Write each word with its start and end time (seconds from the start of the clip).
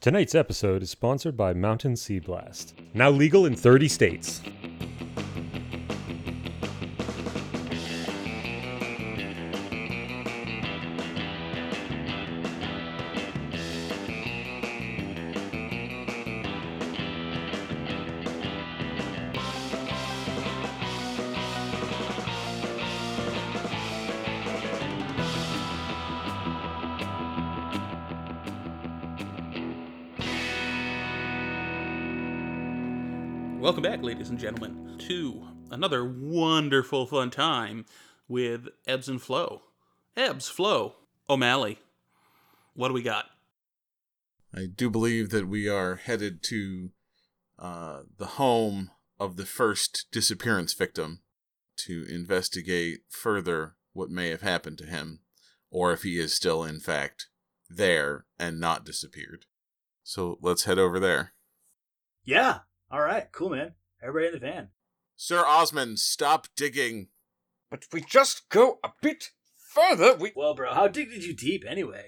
Tonight's 0.00 0.36
episode 0.36 0.80
is 0.84 0.90
sponsored 0.90 1.36
by 1.36 1.52
Mountain 1.52 1.96
Sea 1.96 2.20
Blast, 2.20 2.78
now 2.94 3.10
legal 3.10 3.46
in 3.46 3.56
30 3.56 3.88
states. 3.88 4.40
Ladies 34.28 34.44
and 34.44 34.60
gentlemen, 34.60 34.98
to 34.98 35.48
another 35.70 36.04
wonderful 36.04 37.06
fun 37.06 37.30
time 37.30 37.86
with 38.28 38.68
Ebbs 38.86 39.08
and 39.08 39.22
Flow. 39.22 39.62
Ebbs, 40.18 40.50
Flow, 40.50 40.96
O'Malley. 41.30 41.78
What 42.74 42.88
do 42.88 42.94
we 42.94 43.00
got? 43.00 43.30
I 44.54 44.66
do 44.66 44.90
believe 44.90 45.30
that 45.30 45.48
we 45.48 45.66
are 45.66 45.94
headed 45.94 46.42
to 46.42 46.90
uh, 47.58 48.00
the 48.18 48.26
home 48.26 48.90
of 49.18 49.36
the 49.36 49.46
first 49.46 50.08
disappearance 50.12 50.74
victim 50.74 51.22
to 51.86 52.04
investigate 52.10 53.04
further 53.08 53.76
what 53.94 54.10
may 54.10 54.28
have 54.28 54.42
happened 54.42 54.76
to 54.78 54.86
him, 54.86 55.20
or 55.70 55.90
if 55.92 56.02
he 56.02 56.18
is 56.18 56.34
still, 56.34 56.64
in 56.64 56.80
fact, 56.80 57.28
there 57.70 58.26
and 58.38 58.60
not 58.60 58.84
disappeared. 58.84 59.46
So 60.02 60.38
let's 60.42 60.64
head 60.64 60.78
over 60.78 61.00
there. 61.00 61.32
Yeah. 62.26 62.58
All 62.90 63.00
right. 63.00 63.26
Cool, 63.32 63.50
man. 63.50 63.72
Everybody 64.02 64.26
in 64.26 64.32
the 64.34 64.46
van. 64.46 64.68
Sir 65.16 65.44
Osmond, 65.44 65.98
stop 65.98 66.46
digging. 66.56 67.08
But 67.70 67.84
if 67.84 67.92
we 67.92 68.00
just 68.00 68.48
go 68.48 68.78
a 68.84 68.90
bit 69.02 69.30
further, 69.56 70.14
we. 70.14 70.32
Well, 70.34 70.54
bro, 70.54 70.72
how 70.72 70.88
deep 70.88 71.10
did 71.10 71.24
you 71.24 71.34
deep 71.34 71.64
anyway? 71.68 72.04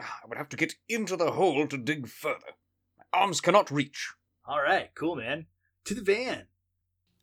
Ah, 0.00 0.20
I 0.24 0.28
would 0.28 0.38
have 0.38 0.48
to 0.48 0.56
get 0.56 0.74
into 0.88 1.16
the 1.16 1.32
hole 1.32 1.66
to 1.66 1.76
dig 1.76 2.08
further. 2.08 2.56
My 2.98 3.04
arms 3.20 3.40
cannot 3.40 3.70
reach. 3.70 4.12
All 4.46 4.60
right. 4.60 4.90
Cool, 4.94 5.16
man. 5.16 5.46
To 5.84 5.94
the 5.94 6.02
van. 6.02 6.46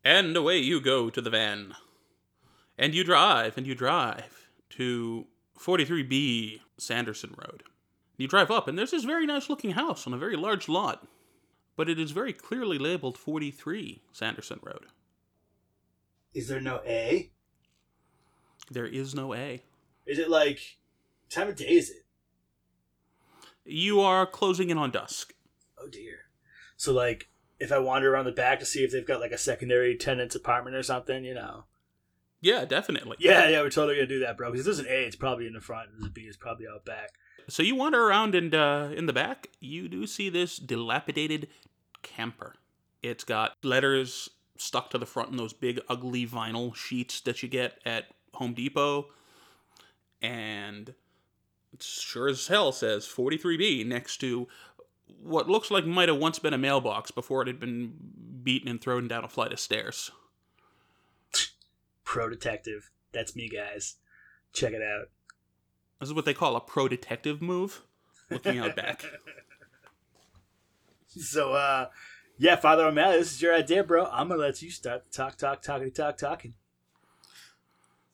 And 0.04 0.36
away 0.36 0.58
you 0.58 0.80
go 0.80 1.10
to 1.10 1.20
the 1.20 1.30
van. 1.30 1.74
And 2.78 2.94
you 2.94 3.04
drive, 3.04 3.56
and 3.56 3.66
you 3.66 3.74
drive 3.74 4.48
to 4.70 5.26
43B 5.58 6.60
Sanderson 6.78 7.34
Road. 7.36 7.64
You 8.16 8.26
drive 8.26 8.50
up, 8.50 8.66
and 8.66 8.78
there's 8.78 8.90
this 8.92 9.04
very 9.04 9.26
nice 9.26 9.50
looking 9.50 9.72
house 9.72 10.06
on 10.06 10.14
a 10.14 10.18
very 10.18 10.36
large 10.36 10.68
lot. 10.68 11.06
But 11.76 11.88
it 11.88 11.98
is 11.98 12.10
very 12.10 12.32
clearly 12.32 12.78
labeled 12.78 13.16
43 13.16 14.02
Sanderson 14.12 14.60
Road. 14.62 14.86
Is 16.34 16.48
there 16.48 16.60
no 16.60 16.80
A? 16.86 17.30
There 18.70 18.86
is 18.86 19.14
no 19.14 19.34
A. 19.34 19.62
Is 20.06 20.18
it 20.18 20.30
like 20.30 20.78
time 21.28 21.48
of 21.48 21.56
day 21.56 21.68
is 21.68 21.90
it? 21.90 22.04
You 23.64 24.00
are 24.00 24.26
closing 24.26 24.70
in 24.70 24.78
on 24.78 24.90
dusk. 24.90 25.34
Oh 25.78 25.88
dear. 25.88 26.26
So 26.76 26.92
like 26.92 27.28
if 27.58 27.70
I 27.70 27.78
wander 27.78 28.12
around 28.12 28.24
the 28.24 28.32
back 28.32 28.58
to 28.58 28.66
see 28.66 28.80
if 28.80 28.90
they've 28.90 29.06
got 29.06 29.20
like 29.20 29.30
a 29.30 29.38
secondary 29.38 29.96
tenant's 29.96 30.34
apartment 30.34 30.74
or 30.74 30.82
something, 30.82 31.24
you 31.24 31.34
know. 31.34 31.64
Yeah, 32.40 32.64
definitely. 32.64 33.18
Yeah, 33.20 33.48
yeah, 33.48 33.60
we're 33.60 33.70
totally 33.70 33.94
gonna 33.94 34.08
do 34.08 34.18
that, 34.20 34.36
bro. 34.36 34.50
Because 34.50 34.66
if 34.66 34.76
there's 34.76 34.86
an 34.86 34.92
A, 34.92 35.04
it's 35.06 35.14
probably 35.14 35.46
in 35.46 35.52
the 35.52 35.60
front, 35.60 35.90
and 35.94 36.04
the 36.04 36.10
B 36.10 36.22
is 36.22 36.36
probably 36.36 36.66
out 36.66 36.84
back. 36.84 37.10
So 37.48 37.62
you 37.62 37.74
wander 37.74 38.02
around 38.02 38.34
and 38.34 38.54
uh, 38.54 38.90
in 38.94 39.06
the 39.06 39.12
back, 39.12 39.48
you 39.60 39.88
do 39.88 40.06
see 40.06 40.28
this 40.28 40.56
dilapidated 40.56 41.48
camper. 42.02 42.54
It's 43.02 43.24
got 43.24 43.56
letters 43.62 44.30
stuck 44.56 44.90
to 44.90 44.98
the 44.98 45.06
front 45.06 45.30
in 45.30 45.36
those 45.36 45.52
big 45.52 45.80
ugly 45.88 46.26
vinyl 46.26 46.74
sheets 46.74 47.20
that 47.22 47.42
you 47.42 47.48
get 47.48 47.78
at 47.84 48.06
Home 48.34 48.54
Depot. 48.54 49.06
And 50.20 50.94
it 51.72 51.82
sure 51.82 52.28
as 52.28 52.46
hell 52.46 52.70
says 52.72 53.06
43B 53.06 53.86
next 53.86 54.18
to 54.18 54.46
what 55.20 55.48
looks 55.48 55.70
like 55.70 55.84
might 55.84 56.08
have 56.08 56.18
once 56.18 56.38
been 56.38 56.54
a 56.54 56.58
mailbox 56.58 57.10
before 57.10 57.42
it 57.42 57.48
had 57.48 57.60
been 57.60 57.94
beaten 58.42 58.68
and 58.68 58.80
thrown 58.80 59.08
down 59.08 59.24
a 59.24 59.28
flight 59.28 59.52
of 59.52 59.60
stairs. 59.60 60.10
Pro 62.04 62.28
detective. 62.28 62.90
That's 63.12 63.34
me, 63.34 63.48
guys. 63.48 63.96
Check 64.52 64.72
it 64.72 64.82
out. 64.82 65.08
This 66.02 66.08
is 66.08 66.14
what 66.14 66.24
they 66.24 66.34
call 66.34 66.56
a 66.56 66.60
pro 66.60 66.88
detective 66.88 67.40
move. 67.40 67.82
Looking 68.28 68.58
out 68.58 68.74
back. 68.74 69.04
So 71.14 71.52
uh 71.52 71.88
yeah, 72.38 72.56
Father 72.56 72.86
O'Malley, 72.86 73.18
this 73.18 73.32
is 73.32 73.42
your 73.42 73.54
idea, 73.54 73.84
bro. 73.84 74.06
I'm 74.06 74.28
gonna 74.28 74.40
let 74.40 74.62
you 74.62 74.70
start 74.70 75.12
talk, 75.12 75.36
talk, 75.36 75.62
talkity, 75.62 75.94
talk, 75.94 76.16
talking. 76.16 76.54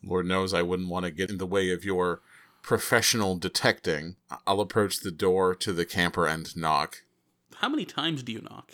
Lord 0.03 0.27
knows 0.27 0.53
I 0.53 0.63
wouldn't 0.63 0.89
want 0.89 1.05
to 1.05 1.13
get 1.13 1.31
in 1.31 1.39
the 1.39 1.47
way 1.47 1.71
of 1.71 1.85
your 1.85 2.21
professional 2.61 3.37
detecting. 3.37 4.17
I'll 4.49 4.61
approach 4.61 4.99
the 4.99 5.13
door 5.13 5.55
to 5.55 5.73
the 5.73 5.87
camper 5.87 6.27
and 6.27 6.55
knock. 6.57 7.05
How 7.59 7.69
many 7.69 7.85
times 7.85 8.25
do 8.25 8.33
you 8.33 8.43
knock? 8.43 8.73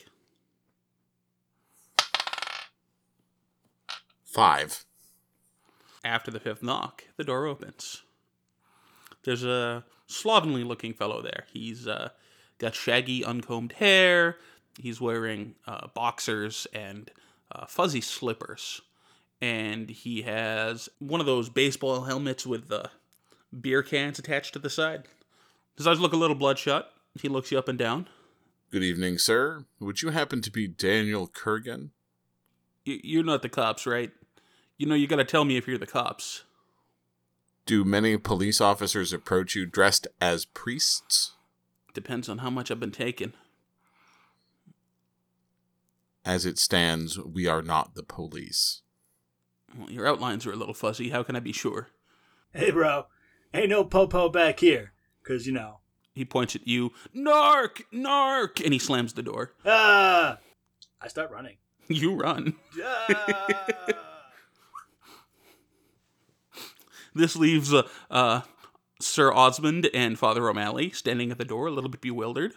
Five. 4.25 4.86
After 6.02 6.31
the 6.31 6.41
fifth 6.41 6.62
knock, 6.62 7.04
the 7.19 7.25
door 7.25 7.46
opens. 7.46 8.04
There's 9.25 9.45
a 9.45 9.85
slovenly 10.07 10.65
looking 10.65 10.95
fellow 10.95 11.23
there. 11.23 11.45
He's 11.53 11.87
uh, 11.89 12.11
got 12.59 12.75
shaggy, 12.75 13.25
uncombed 13.25 13.73
hair. 13.73 14.37
He's 14.79 15.01
wearing 15.01 15.55
uh, 15.67 15.87
boxers 15.89 16.67
and 16.73 17.11
uh, 17.53 17.67
fuzzy 17.67 18.01
slippers. 18.01 18.81
And 19.41 19.91
he 19.91 20.23
has 20.23 20.89
one 20.99 21.21
of 21.21 21.27
those 21.27 21.49
baseball 21.49 22.03
helmets 22.03 22.47
with 22.47 22.69
the 22.69 22.91
beer 23.61 23.83
cans 23.83 24.19
attached 24.19 24.53
to 24.55 24.59
the 24.59 24.71
side. 24.71 25.05
His 25.77 25.87
eyes 25.87 26.01
look 26.01 26.12
a 26.12 26.17
little 26.17 26.37
bloodshot. 26.37 26.91
He 27.21 27.29
looks 27.29 27.51
you 27.53 27.59
up 27.59 27.69
and 27.69 27.79
down. 27.79 28.09
Good 28.71 28.83
evening, 28.83 29.19
sir. 29.19 29.65
Would 29.79 30.03
you 30.03 30.11
happen 30.11 30.41
to 30.43 30.51
be 30.51 30.67
Daniel 30.67 31.29
Kurgan? 31.29 31.91
Y- 32.87 33.01
You're 33.05 33.23
not 33.25 33.43
the 33.43 33.49
cops, 33.49 33.87
right? 33.87 34.11
You 34.79 34.87
know, 34.87 34.95
you 34.97 35.06
gotta 35.06 35.25
tell 35.25 35.45
me 35.45 35.56
if 35.56 35.69
you're 35.69 35.79
the 35.79 35.87
cops. 35.87 36.43
Do 37.66 37.82
many 37.82 38.19
police 38.19 38.60
officers 38.60 39.14
approach 39.14 39.54
you 39.54 39.64
dressed 39.64 40.06
as 40.20 40.44
priests? 40.44 41.32
Depends 41.94 42.28
on 42.28 42.38
how 42.38 42.50
much 42.50 42.70
I've 42.70 42.80
been 42.80 42.91
taking. 42.91 43.32
As 46.26 46.44
it 46.44 46.58
stands, 46.58 47.19
we 47.19 47.47
are 47.47 47.62
not 47.62 47.94
the 47.94 48.02
police. 48.02 48.82
Well, 49.76 49.91
your 49.91 50.06
outlines 50.06 50.44
are 50.47 50.52
a 50.52 50.56
little 50.56 50.75
fuzzy. 50.75 51.08
How 51.08 51.22
can 51.22 51.36
I 51.36 51.41
be 51.41 51.52
sure? 51.52 51.88
Hey, 52.52 52.70
bro, 52.70 53.06
ain't 53.54 53.70
no 53.70 53.84
popo 53.84 54.28
back 54.28 54.60
here, 54.60 54.92
cause 55.26 55.46
you 55.46 55.52
know. 55.52 55.81
He 56.12 56.25
points 56.25 56.54
at 56.54 56.69
you. 56.69 56.92
Narc! 57.16 57.82
Narc! 57.92 58.62
And 58.62 58.72
he 58.72 58.78
slams 58.78 59.14
the 59.14 59.22
door. 59.22 59.52
Ah, 59.64 60.38
I 61.00 61.08
start 61.08 61.31
running. 61.31 61.56
You 61.88 62.14
run. 62.14 62.56
Ah! 62.82 64.10
This 67.14 67.36
leaves 67.36 67.72
uh, 67.72 67.86
uh, 68.10 68.42
Sir 69.00 69.32
Osmond 69.32 69.88
and 69.94 70.19
Father 70.19 70.48
O'Malley 70.48 70.91
standing 70.91 71.30
at 71.30 71.38
the 71.38 71.44
door, 71.44 71.66
a 71.66 71.70
little 71.70 71.91
bit 71.91 72.00
bewildered. 72.00 72.54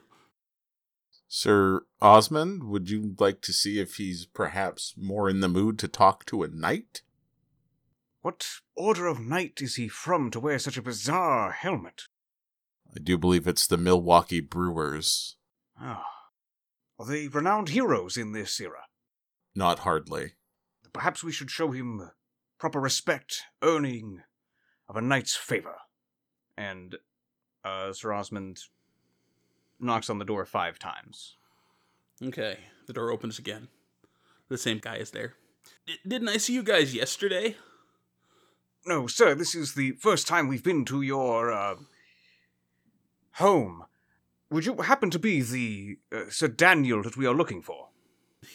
Sir 1.28 1.82
Osmond, 2.02 2.64
would 2.64 2.90
you 2.90 3.16
like 3.20 3.42
to 3.42 3.54
see 3.54 3.80
if 3.80 3.96
he's 3.96 4.26
perhaps 4.26 4.94
more 4.98 5.30
in 5.30 5.42
the 5.42 5.50
mood 5.50 5.78
to 5.80 5.88
talk 5.88 6.26
to 6.26 6.42
a 6.42 6.48
knight? 6.48 7.02
What 8.22 8.48
order 8.76 9.08
of 9.08 9.20
knight 9.20 9.60
is 9.62 9.76
he 9.76 9.88
from 9.88 10.32
to 10.32 10.40
wear 10.40 10.58
such 10.58 10.78
a 10.78 10.82
bizarre 10.82 11.52
helmet? 11.52 12.04
I 12.96 13.00
do 13.00 13.18
believe 13.18 13.46
it's 13.46 13.68
the 13.68 13.78
Milwaukee 13.78 14.40
Brewers. 14.40 15.36
Ah. 15.80 16.06
Are 17.00 17.06
they 17.06 17.28
renowned 17.28 17.70
heroes 17.70 18.18
in 18.18 18.32
this 18.32 18.60
era? 18.60 18.86
Not 19.54 19.80
hardly. 19.80 20.34
Perhaps 20.94 21.24
we 21.24 21.32
should 21.32 21.52
show 21.52 21.72
him 21.72 22.10
proper 22.58 22.80
respect, 22.80 23.44
earning 23.62 24.24
of 24.90 24.96
a 24.96 25.02
knight's 25.02 25.36
favor. 25.36 25.76
And 26.58 26.96
uh, 27.64 27.94
Sir 27.94 28.14
Osmond 28.14 28.62
knocks 29.80 30.10
on 30.10 30.20
the 30.20 30.26
door 30.26 30.46
five 30.46 30.80
times. 30.80 31.36
Okay, 32.24 32.58
the 32.88 32.94
door 32.94 33.12
opens 33.12 33.38
again. 33.38 33.68
The 34.50 34.58
same 34.58 34.80
guy 34.80 34.96
is 34.96 35.12
there. 35.12 35.34
D- 35.86 36.00
didn't 36.08 36.30
I 36.30 36.38
see 36.38 36.54
you 36.54 36.64
guys 36.64 36.96
yesterday? 36.96 37.56
No, 38.86 39.06
sir, 39.06 39.36
this 39.36 39.54
is 39.54 39.74
the 39.74 39.92
first 39.92 40.28
time 40.28 40.48
we've 40.48 40.64
been 40.64 40.86
to 40.86 41.02
your 41.02 41.52
uh, 41.52 41.76
home. 43.34 43.84
Would 44.50 44.66
you 44.66 44.76
happen 44.78 45.10
to 45.12 45.20
be 45.20 45.42
the 45.42 45.98
uh, 46.16 46.30
Sir 46.30 46.48
Daniel 46.48 47.04
that 47.04 47.18
we 47.18 47.26
are 47.26 47.36
looking 47.36 47.62
for? 47.62 47.90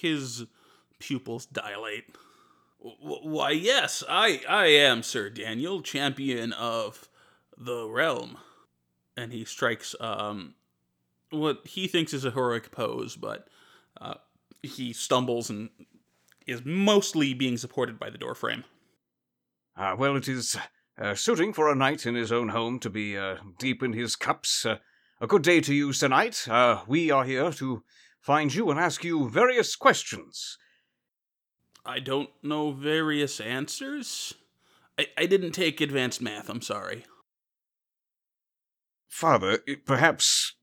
His 0.01 0.47
pupils 0.99 1.45
dilate. 1.47 2.17
Why, 2.83 3.51
yes, 3.51 4.03
I, 4.09 4.43
I 4.49 4.67
am 4.67 5.03
Sir 5.03 5.31
Daniel, 5.31 5.83
champion 5.83 6.53
of 6.53 7.09
the 7.57 7.89
realm. 7.89 8.39
And 9.17 9.33
he 9.33 9.45
strikes 9.45 9.95
um, 10.01 10.55
what 11.31 11.67
he 11.67 11.87
thinks 11.87 12.13
is 12.13 12.25
a 12.25 12.31
heroic 12.31 12.73
pose, 12.73 13.15
but 13.15 13.47
uh, 14.01 14.15
he 14.63 14.93
stumbles 14.93 15.49
and 15.49 15.71
is 16.47 16.65
mostly 16.65 17.35
being 17.35 17.57
supported 17.57 17.99
by 17.99 18.11
the 18.11 18.19
doorframe. 18.19 18.65
Ah, 19.77 19.95
well, 19.95 20.17
it 20.17 20.27
is 20.27 20.57
uh, 21.01 21.15
suiting 21.15 21.53
for 21.53 21.71
a 21.71 21.75
knight 21.75 22.05
in 22.05 22.15
his 22.15 22.33
own 22.33 22.49
home 22.49 22.81
to 22.81 22.91
be 22.91 23.17
uh, 23.17 23.37
deep 23.59 23.83
in 23.83 23.93
his 23.93 24.17
cups. 24.17 24.67
Uh, 24.67 24.79
a 25.21 25.27
good 25.27 25.43
day 25.43 25.61
to 25.61 25.73
you, 25.73 25.93
Sir 25.93 26.09
Knight. 26.09 26.49
Uh, 26.49 26.83
we 26.89 27.11
are 27.11 27.25
here 27.25 27.53
to 27.53 27.85
find 28.21 28.53
you 28.53 28.71
and 28.71 28.81
ask 28.81 29.05
you 29.05 29.29
various 29.29 29.77
questions. 29.77 30.59
I 31.85 31.99
don't 32.01 32.31
know 32.43 32.73
various 32.73 33.41
answers. 33.41 34.35
I, 34.99 35.07
I 35.17 35.27
didn't 35.27 35.53
take 35.53 35.81
advanced 35.81 36.21
math, 36.21 36.49
I'm 36.49 36.63
sorry. 36.63 37.05
Father, 39.09 39.59
perhaps 39.85 40.55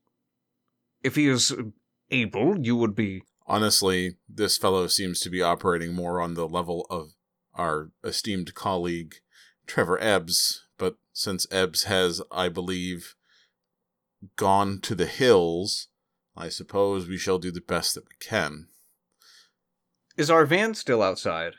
if 1.02 1.16
he 1.16 1.28
is 1.28 1.54
able, 2.10 2.58
you 2.58 2.76
would 2.76 2.94
be. 2.94 3.22
Honestly, 3.46 4.16
this 4.28 4.56
fellow 4.56 4.86
seems 4.86 5.20
to 5.20 5.30
be 5.30 5.42
operating 5.42 5.94
more 5.94 6.20
on 6.20 6.34
the 6.34 6.48
level 6.48 6.86
of 6.90 7.10
our 7.54 7.90
esteemed 8.04 8.54
colleague, 8.54 9.16
Trevor 9.66 10.00
Ebbs. 10.02 10.66
But 10.78 10.96
since 11.12 11.46
Ebbs 11.50 11.84
has, 11.84 12.22
I 12.30 12.48
believe, 12.48 13.14
gone 14.36 14.80
to 14.82 14.94
the 14.94 15.06
hills, 15.06 15.88
I 16.36 16.48
suppose 16.48 17.08
we 17.08 17.18
shall 17.18 17.38
do 17.38 17.50
the 17.50 17.60
best 17.60 17.94
that 17.94 18.04
we 18.04 18.14
can. 18.20 18.68
Is 20.20 20.28
our 20.28 20.44
van 20.44 20.74
still 20.74 21.02
outside? 21.02 21.54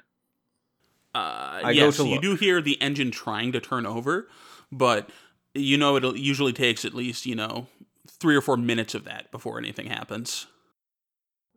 Uh, 1.15 1.61
I 1.63 1.73
go 1.73 1.85
yes, 1.85 1.97
to 1.97 2.03
you 2.03 2.13
look. 2.13 2.21
do 2.21 2.35
hear 2.35 2.61
the 2.61 2.79
engine 2.79 3.09
trying 3.09 3.51
to 3.53 3.59
turn 3.59 3.87
over, 3.87 4.27
but 4.71 5.09
you 5.55 5.79
know 5.79 5.95
it 5.95 6.15
usually 6.15 6.53
takes 6.53 6.85
at 6.85 6.93
least, 6.93 7.25
you 7.25 7.33
know, 7.33 7.65
three 8.07 8.35
or 8.35 8.41
four 8.41 8.57
minutes 8.57 8.93
of 8.93 9.03
that 9.05 9.31
before 9.31 9.57
anything 9.57 9.87
happens. 9.87 10.45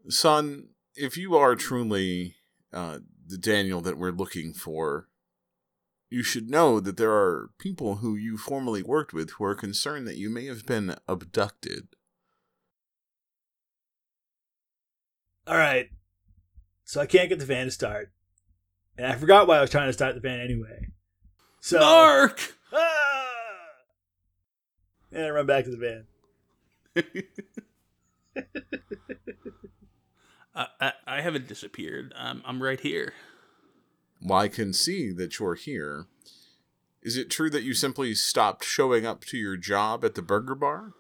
Son, 0.09 0.69
if 0.95 1.19
you 1.19 1.37
are 1.37 1.55
truly 1.55 2.37
uh, 2.73 3.01
the 3.27 3.37
Daniel 3.37 3.83
that 3.83 3.99
we're 3.99 4.11
looking 4.11 4.55
for, 4.55 5.09
you 6.09 6.23
should 6.23 6.49
know 6.49 6.81
that 6.81 6.97
there 6.97 7.13
are 7.13 7.51
people 7.59 7.97
who 7.97 8.17
you 8.17 8.39
formerly 8.39 8.83
worked 8.83 9.13
with 9.13 9.33
who 9.33 9.45
are 9.45 9.55
concerned 9.55 10.09
that 10.09 10.17
you 10.17 10.31
may 10.31 10.47
have 10.47 10.65
been 10.65 10.97
abducted. 11.07 11.89
All 15.47 15.59
right. 15.59 15.91
So 16.95 17.01
I 17.01 17.07
can't 17.07 17.29
get 17.29 17.41
the 17.41 17.45
van 17.45 17.65
to 17.65 17.73
start. 17.73 18.13
And 18.97 19.09
I 19.09 19.17
forgot 19.17 19.49
why 19.49 19.59
I 19.59 19.61
was 19.61 19.71
trying 19.71 19.89
to 19.89 19.93
start 19.93 20.15
the 20.15 20.21
van 20.21 20.39
anyway. 20.39 20.91
So 21.61 21.81
Nark! 21.81 22.55
Ah! 22.73 23.27
And 25.11 25.25
I 25.25 25.31
run 25.31 25.45
back 25.45 25.65
to 25.65 25.73
the 25.73 25.77
van. 25.77 26.07
I, 30.55 30.67
I, 30.81 30.93
I 31.05 31.21
haven't 31.21 31.49
disappeared. 31.49 32.15
I'm, 32.17 32.43
I'm 32.45 32.63
right 32.63 32.79
here. 32.79 33.13
Well, 34.23 34.39
I 34.39 34.47
can 34.47 34.73
see 34.73 35.11
that 35.11 35.41
you're 35.41 35.57
here. 35.57 36.07
Is 37.03 37.17
it 37.17 37.29
true 37.29 37.51
that 37.51 37.65
you 37.65 37.75
simply 37.75 38.15
stopped 38.15 38.65
showing 38.65 39.05
up 39.05 39.25
to 39.25 39.37
your 39.37 39.57
job 39.57 40.05
at 40.05 40.15
the 40.15 40.23
burger 40.23 40.55
bar? 40.55 40.93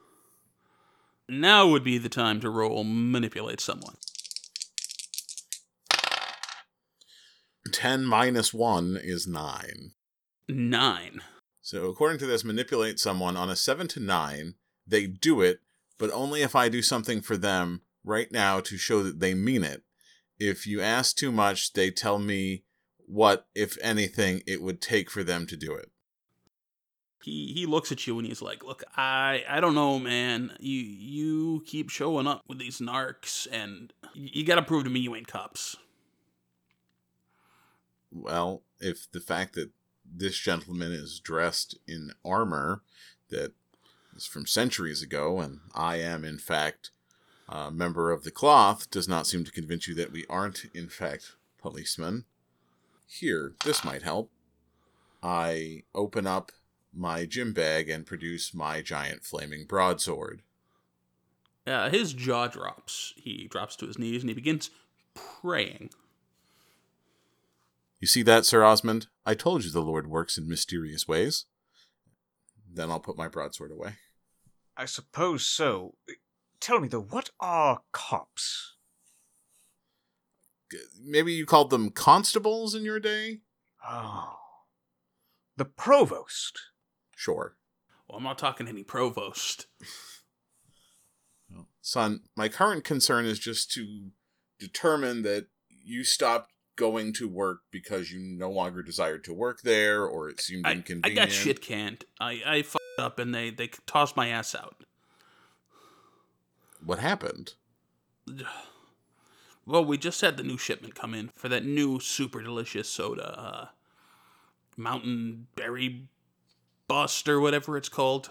Now 1.28 1.68
would 1.68 1.84
be 1.84 1.98
the 1.98 2.08
time 2.08 2.40
to 2.40 2.50
roll 2.50 2.82
manipulate 2.82 3.60
someone. 3.60 3.94
10 7.72 8.04
minus 8.04 8.52
1 8.52 8.98
is 9.02 9.26
9. 9.26 9.92
Nine. 10.48 11.20
So, 11.60 11.86
according 11.86 12.18
to 12.18 12.26
this, 12.26 12.44
manipulate 12.44 12.98
someone 12.98 13.36
on 13.36 13.48
a 13.48 13.56
7 13.56 13.88
to 13.88 14.00
9, 14.00 14.54
they 14.86 15.06
do 15.06 15.40
it, 15.40 15.60
but 15.98 16.10
only 16.10 16.42
if 16.42 16.54
I 16.54 16.68
do 16.68 16.82
something 16.82 17.20
for 17.20 17.36
them 17.36 17.82
right 18.04 18.30
now 18.30 18.60
to 18.60 18.76
show 18.76 19.02
that 19.02 19.20
they 19.20 19.34
mean 19.34 19.64
it. 19.64 19.82
If 20.38 20.66
you 20.66 20.80
ask 20.80 21.16
too 21.16 21.32
much, 21.32 21.72
they 21.72 21.90
tell 21.90 22.18
me 22.18 22.64
what, 23.06 23.46
if 23.54 23.78
anything, 23.80 24.42
it 24.46 24.62
would 24.62 24.80
take 24.80 25.10
for 25.10 25.24
them 25.24 25.46
to 25.46 25.56
do 25.56 25.74
it. 25.74 25.90
He 27.22 27.54
he 27.54 27.64
looks 27.64 27.90
at 27.90 28.06
you 28.06 28.18
and 28.18 28.28
he's 28.28 28.42
like, 28.42 28.62
"Look, 28.62 28.84
I 28.96 29.44
I 29.48 29.60
don't 29.60 29.74
know, 29.74 29.98
man. 29.98 30.54
You 30.60 30.78
you 30.78 31.62
keep 31.64 31.88
showing 31.88 32.26
up 32.26 32.42
with 32.46 32.58
these 32.58 32.80
narcs, 32.80 33.46
and 33.50 33.94
you, 34.12 34.28
you 34.34 34.44
got 34.44 34.56
to 34.56 34.62
prove 34.62 34.84
to 34.84 34.90
me 34.90 35.00
you 35.00 35.16
ain't 35.16 35.26
cops." 35.26 35.74
Well, 38.14 38.62
if 38.80 39.10
the 39.10 39.20
fact 39.20 39.54
that 39.54 39.70
this 40.04 40.38
gentleman 40.38 40.92
is 40.92 41.18
dressed 41.18 41.76
in 41.86 42.12
armor 42.24 42.82
that 43.30 43.52
is 44.16 44.26
from 44.26 44.46
centuries 44.46 45.02
ago, 45.02 45.40
and 45.40 45.60
I 45.74 45.96
am, 45.96 46.24
in 46.24 46.38
fact, 46.38 46.90
a 47.48 47.70
member 47.70 48.12
of 48.12 48.22
the 48.22 48.30
cloth, 48.30 48.90
does 48.90 49.08
not 49.08 49.26
seem 49.26 49.44
to 49.44 49.50
convince 49.50 49.88
you 49.88 49.94
that 49.96 50.12
we 50.12 50.24
aren't, 50.30 50.66
in 50.72 50.88
fact, 50.88 51.32
policemen. 51.60 52.24
Here, 53.08 53.54
this 53.64 53.84
might 53.84 54.02
help. 54.02 54.30
I 55.22 55.82
open 55.94 56.26
up 56.26 56.52
my 56.92 57.26
gym 57.26 57.52
bag 57.52 57.88
and 57.88 58.06
produce 58.06 58.54
my 58.54 58.80
giant 58.80 59.24
flaming 59.24 59.64
broadsword. 59.66 60.42
Uh, 61.66 61.90
his 61.90 62.12
jaw 62.12 62.46
drops. 62.46 63.14
He 63.16 63.48
drops 63.48 63.74
to 63.76 63.86
his 63.86 63.98
knees 63.98 64.22
and 64.22 64.30
he 64.30 64.34
begins 64.34 64.70
praying. 65.14 65.90
You 68.04 68.08
see 68.08 68.22
that, 68.24 68.44
Sir 68.44 68.62
Osmond? 68.62 69.06
I 69.24 69.32
told 69.32 69.64
you 69.64 69.70
the 69.70 69.80
Lord 69.80 70.10
works 70.10 70.36
in 70.36 70.46
mysterious 70.46 71.08
ways. 71.08 71.46
Then 72.70 72.90
I'll 72.90 73.00
put 73.00 73.16
my 73.16 73.28
broadsword 73.28 73.72
away. 73.72 73.94
I 74.76 74.84
suppose 74.84 75.46
so. 75.46 75.94
Tell 76.60 76.80
me 76.80 76.88
though, 76.88 77.00
what 77.00 77.30
are 77.40 77.80
cops? 77.92 78.74
Maybe 81.02 81.32
you 81.32 81.46
called 81.46 81.70
them 81.70 81.88
constables 81.88 82.74
in 82.74 82.84
your 82.84 83.00
day? 83.00 83.40
Oh. 83.82 84.36
The 85.56 85.64
provost. 85.64 86.60
Sure. 87.16 87.56
Well, 88.06 88.18
I'm 88.18 88.24
not 88.24 88.36
talking 88.36 88.68
any 88.68 88.82
provost. 88.84 89.66
Son, 91.80 92.20
my 92.36 92.50
current 92.50 92.84
concern 92.84 93.24
is 93.24 93.38
just 93.38 93.72
to 93.72 94.10
determine 94.58 95.22
that 95.22 95.46
you 95.70 96.04
stopped 96.04 96.50
going 96.76 97.12
to 97.14 97.28
work 97.28 97.60
because 97.70 98.10
you 98.10 98.18
no 98.20 98.50
longer 98.50 98.82
desired 98.82 99.24
to 99.24 99.32
work 99.34 99.62
there 99.62 100.04
or 100.04 100.28
it 100.28 100.40
seemed 100.40 100.66
I, 100.66 100.82
I 101.04 101.10
got 101.10 101.30
shit 101.30 101.60
canned. 101.60 102.04
I 102.20 102.42
I 102.44 102.62
fucked 102.62 102.98
up 102.98 103.18
and 103.18 103.34
they 103.34 103.50
they 103.50 103.68
tossed 103.86 104.16
my 104.16 104.28
ass 104.28 104.54
out. 104.54 104.84
What 106.84 106.98
happened? 106.98 107.54
Well, 109.66 109.82
we 109.82 109.96
just 109.96 110.20
had 110.20 110.36
the 110.36 110.42
new 110.42 110.58
shipment 110.58 110.94
come 110.94 111.14
in 111.14 111.28
for 111.28 111.48
that 111.48 111.64
new 111.64 111.98
super 111.98 112.42
delicious 112.42 112.86
soda, 112.86 113.38
uh, 113.40 113.66
Mountain 114.76 115.46
Berry 115.56 116.08
Bust 116.86 117.26
or 117.30 117.40
whatever 117.40 117.78
it's 117.78 117.88
called. 117.88 118.28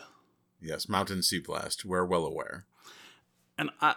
Yes, 0.62 0.88
Mountain 0.88 1.24
Sea 1.24 1.39
Blast. 1.39 1.86
We're 1.86 2.06
well 2.06 2.25
aware. 2.25 2.65
and 3.58 3.72
I, 3.82 3.96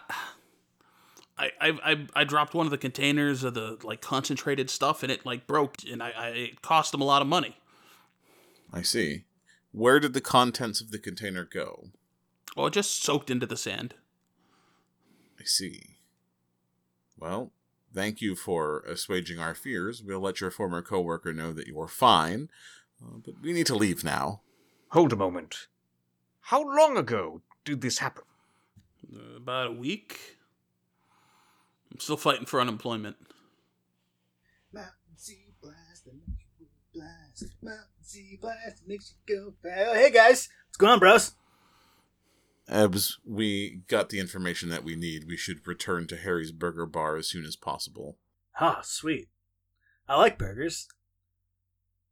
I, 1.37 1.51
I, 1.61 1.79
I, 1.83 2.07
I 2.15 2.23
dropped 2.23 2.53
one 2.53 2.65
of 2.65 2.71
the 2.71 2.77
containers 2.77 3.43
of 3.43 3.53
the 3.53 3.77
like 3.83 4.01
concentrated 4.01 4.69
stuff, 4.69 5.03
and 5.03 5.11
it 5.11 5.25
like 5.25 5.47
broke, 5.47 5.77
and 5.89 6.01
I, 6.01 6.11
I 6.17 6.27
it 6.29 6.61
cost 6.61 6.91
them 6.91 7.01
a 7.01 7.05
lot 7.05 7.21
of 7.21 7.27
money. 7.27 7.57
I 8.73 8.81
see. 8.81 9.25
Where 9.71 9.99
did 9.99 10.13
the 10.13 10.21
contents 10.21 10.81
of 10.81 10.91
the 10.91 10.99
container 10.99 11.43
go? 11.45 11.89
Well, 12.55 12.67
it 12.67 12.73
just 12.73 13.03
soaked 13.03 13.29
into 13.29 13.45
the 13.45 13.57
sand. 13.57 13.93
I 15.39 15.43
see. 15.43 15.97
Well, 17.19 17.51
thank 17.93 18.21
you 18.21 18.35
for 18.35 18.83
assuaging 18.87 19.39
our 19.39 19.53
fears. 19.53 20.01
We'll 20.03 20.19
let 20.19 20.41
your 20.41 20.51
former 20.51 20.81
coworker 20.81 21.33
know 21.33 21.53
that 21.53 21.67
you're 21.67 21.87
fine, 21.87 22.49
uh, 23.01 23.17
but 23.23 23.35
we 23.41 23.53
need 23.53 23.67
to 23.67 23.75
leave 23.75 24.03
now. 24.03 24.41
Hold 24.89 25.13
a 25.13 25.17
moment. 25.17 25.67
How 26.41 26.63
long 26.63 26.97
ago 26.97 27.41
did 27.65 27.81
this 27.81 27.99
happen? 27.99 28.23
Uh, 29.13 29.37
about 29.37 29.67
a 29.67 29.71
week. 29.71 30.36
I'm 31.97 32.01
still 32.01 32.15
fighting 32.15 32.45
for 32.45 32.61
unemployment. 32.61 33.15
Mountain 34.71 34.91
sea 35.15 35.47
blast 35.59 36.05
that 36.05 36.13
makes 36.13 36.43
you 36.59 36.67
go 36.67 36.71
blast. 36.93 37.55
Mountain 37.59 38.03
sea 38.03 38.37
blast 38.39 38.77
that 38.77 38.87
makes 38.87 39.15
you 39.27 39.35
go 39.35 39.53
fast. 39.63 39.87
Oh, 39.89 39.93
hey 39.95 40.11
guys, 40.11 40.47
what's 40.67 40.77
going 40.77 40.93
on, 40.93 40.99
bros? 40.99 41.33
Ebbs, 42.69 43.17
we 43.25 43.81
got 43.87 44.09
the 44.09 44.19
information 44.19 44.69
that 44.69 44.83
we 44.83 44.95
need. 44.95 45.23
We 45.27 45.37
should 45.37 45.65
return 45.65 46.05
to 46.07 46.17
Harry's 46.17 46.51
Burger 46.51 46.85
Bar 46.85 47.15
as 47.15 47.27
soon 47.27 47.45
as 47.45 47.55
possible. 47.55 48.19
Oh, 48.61 48.77
sweet. 48.83 49.29
I 50.07 50.17
like 50.17 50.37
burgers. 50.37 50.87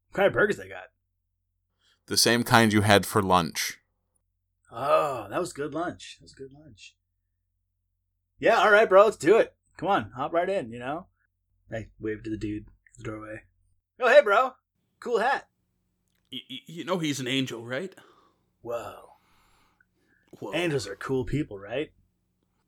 What 0.09 0.17
kind 0.17 0.27
of 0.27 0.33
burgers 0.33 0.57
they 0.57 0.67
got? 0.67 0.85
The 2.07 2.17
same 2.17 2.41
kind 2.41 2.73
you 2.73 2.81
had 2.81 3.05
for 3.05 3.21
lunch. 3.21 3.77
Oh, 4.71 5.27
that 5.29 5.39
was 5.39 5.53
good 5.53 5.75
lunch. 5.75 6.17
That 6.19 6.23
was 6.23 6.33
good 6.33 6.53
lunch. 6.53 6.95
Yeah, 8.39 8.57
all 8.57 8.71
right, 8.71 8.89
bro, 8.89 9.05
let's 9.05 9.17
do 9.17 9.37
it. 9.37 9.53
Come 9.77 9.89
on, 9.89 10.11
hop 10.15 10.33
right 10.33 10.49
in, 10.49 10.71
you 10.71 10.79
know? 10.79 11.07
I 11.71 11.87
waved 11.99 12.23
to 12.25 12.29
the 12.29 12.37
dude 12.37 12.67
in 12.97 13.03
the 13.03 13.03
doorway. 13.03 13.41
Oh, 13.99 14.07
hey, 14.07 14.21
bro. 14.21 14.53
Cool 14.99 15.19
hat. 15.19 15.47
Y- 16.31 16.39
y- 16.49 16.59
you 16.67 16.83
know 16.85 16.99
he's 16.99 17.19
an 17.19 17.27
angel, 17.27 17.65
right? 17.65 17.93
Whoa. 18.61 19.09
Whoa. 20.39 20.53
Angels 20.53 20.87
are 20.87 20.95
cool 20.95 21.23
people, 21.25 21.57
right? 21.59 21.91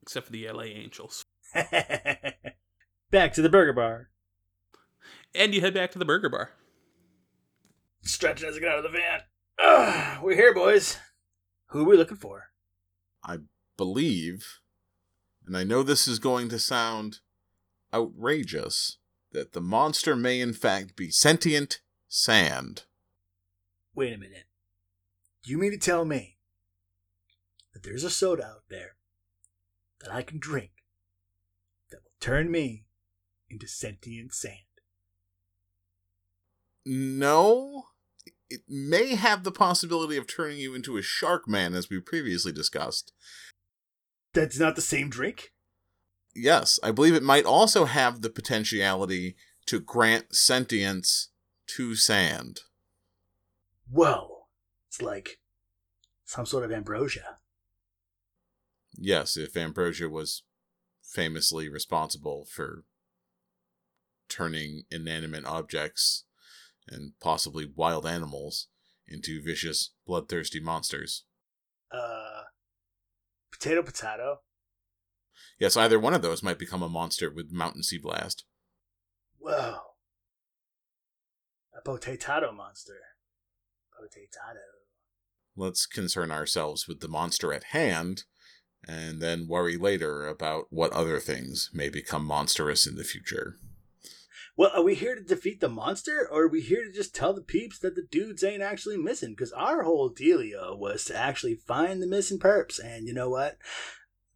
except 0.01 0.25
for 0.27 0.31
the 0.31 0.49
LA 0.49 0.63
Angels. 0.63 1.25
Back 1.53 3.33
to 3.33 3.41
the 3.41 3.49
burger 3.49 3.73
bar. 3.73 4.09
And 5.35 5.53
you 5.53 5.59
head 5.59 5.73
back 5.73 5.91
to 5.91 5.99
the 5.99 6.05
burger 6.05 6.29
bar. 6.29 6.51
Stretching 8.03 8.47
as 8.47 8.55
I 8.55 8.59
get 8.59 8.69
out 8.69 8.77
of 8.77 8.83
the 8.89 8.97
van. 8.97 9.21
Ugh, 9.61 10.23
we're 10.23 10.35
here, 10.35 10.53
boys. 10.53 10.97
Who 11.67 11.81
are 11.81 11.83
we 11.89 11.97
looking 11.97 12.15
for? 12.15 12.51
I 13.21 13.39
believe, 13.75 14.59
and 15.47 15.55
I 15.55 15.63
know 15.63 15.81
this 15.81 16.07
is 16.07 16.19
going 16.19 16.49
to 16.49 16.59
sound 16.59 17.19
outrageous, 17.93 18.97
that 19.31 19.53
the 19.53 19.61
monster 19.61 20.15
may 20.15 20.41
in 20.41 20.53
fact 20.53 20.95
be 20.95 21.09
sentient 21.09 21.79
sand. 22.07 22.83
Wait 23.95 24.13
a 24.13 24.17
minute. 24.17 24.45
Do 25.43 25.51
you 25.51 25.57
mean 25.57 25.71
to 25.71 25.77
tell 25.77 26.03
me 26.03 26.37
that 27.73 27.83
there's 27.83 28.03
a 28.03 28.09
soda 28.09 28.45
out 28.45 28.63
there 28.69 28.95
that 30.01 30.13
I 30.13 30.21
can 30.21 30.37
drink 30.37 30.71
that 31.89 32.03
will 32.03 32.11
turn 32.19 32.51
me 32.51 32.83
into 33.49 33.67
sentient 33.67 34.33
sand? 34.33 34.57
No, 36.85 37.87
it 38.49 38.61
may 38.67 39.15
have 39.15 39.43
the 39.43 39.51
possibility 39.51 40.17
of 40.17 40.27
turning 40.27 40.57
you 40.57 40.73
into 40.73 40.97
a 40.97 41.01
shark 41.01 41.47
man, 41.47 41.73
as 41.73 41.89
we 41.89 41.99
previously 41.99 42.51
discussed. 42.51 43.13
That's 44.37 44.59
not 44.59 44.75
the 44.75 44.83
same 44.83 45.09
drink? 45.09 45.51
Yes, 46.35 46.79
I 46.83 46.91
believe 46.91 47.15
it 47.15 47.23
might 47.23 47.45
also 47.45 47.85
have 47.85 48.21
the 48.21 48.29
potentiality 48.29 49.35
to 49.65 49.79
grant 49.79 50.35
sentience 50.35 51.29
to 51.69 51.95
sand. 51.95 52.59
Whoa. 53.89 54.45
It's 54.89 55.01
like 55.01 55.39
some 56.23 56.45
sort 56.45 56.65
of 56.65 56.71
ambrosia. 56.71 57.39
Yes, 58.95 59.37
if 59.37 59.57
Ambrosia 59.57 60.07
was 60.07 60.43
famously 61.01 61.67
responsible 61.67 62.45
for 62.45 62.83
turning 64.29 64.83
inanimate 64.91 65.45
objects 65.45 66.25
and 66.87 67.13
possibly 67.19 67.65
wild 67.75 68.05
animals 68.05 68.67
into 69.07 69.41
vicious, 69.41 69.93
bloodthirsty 70.05 70.59
monsters. 70.59 71.23
Uh, 71.91 72.43
potato, 73.59 73.81
potato. 73.81 74.39
Yes, 75.59 75.77
either 75.77 75.99
one 75.99 76.13
of 76.13 76.21
those 76.21 76.43
might 76.43 76.59
become 76.59 76.83
a 76.83 76.89
monster 76.89 77.31
with 77.31 77.51
Mountain 77.51 77.83
Sea 77.83 77.97
Blast. 77.97 78.45
Whoa. 79.39 79.77
A 81.75 81.81
potato 81.83 82.51
monster. 82.51 82.93
Potato. 83.95 84.59
Let's 85.55 85.85
concern 85.87 86.31
ourselves 86.31 86.87
with 86.87 86.99
the 86.99 87.07
monster 87.07 87.51
at 87.51 87.65
hand, 87.65 88.23
and 88.87 89.21
then 89.21 89.47
worry 89.47 89.75
later 89.75 90.27
about 90.27 90.65
what 90.69 90.91
other 90.93 91.19
things 91.19 91.71
may 91.73 91.89
become 91.89 92.25
monstrous 92.25 92.85
in 92.85 92.95
the 92.95 93.03
future. 93.03 93.55
Well, 94.57 94.71
are 94.73 94.81
we 94.81 94.95
here 94.95 95.13
to 95.13 95.21
defeat 95.21 95.61
the 95.61 95.69
monster, 95.69 96.27
or 96.31 96.45
are 96.45 96.47
we 96.47 96.61
here 96.61 96.83
to 96.83 96.91
just 96.91 97.13
tell 97.13 97.31
the 97.31 97.43
peeps 97.43 97.77
that 97.79 97.95
the 97.95 98.01
dudes 98.01 98.43
ain't 98.43 98.63
actually 98.63 98.97
missing? 98.97 99.33
Because 99.33 99.51
our 99.51 99.83
whole 99.83 100.09
dealio 100.09 100.75
was 100.75 101.05
to 101.05 101.15
actually 101.15 101.53
find 101.53 102.01
the 102.01 102.07
missing 102.07 102.39
perps, 102.39 102.83
and 102.83 103.07
you 103.07 103.13
know 103.13 103.29
what? 103.29 103.59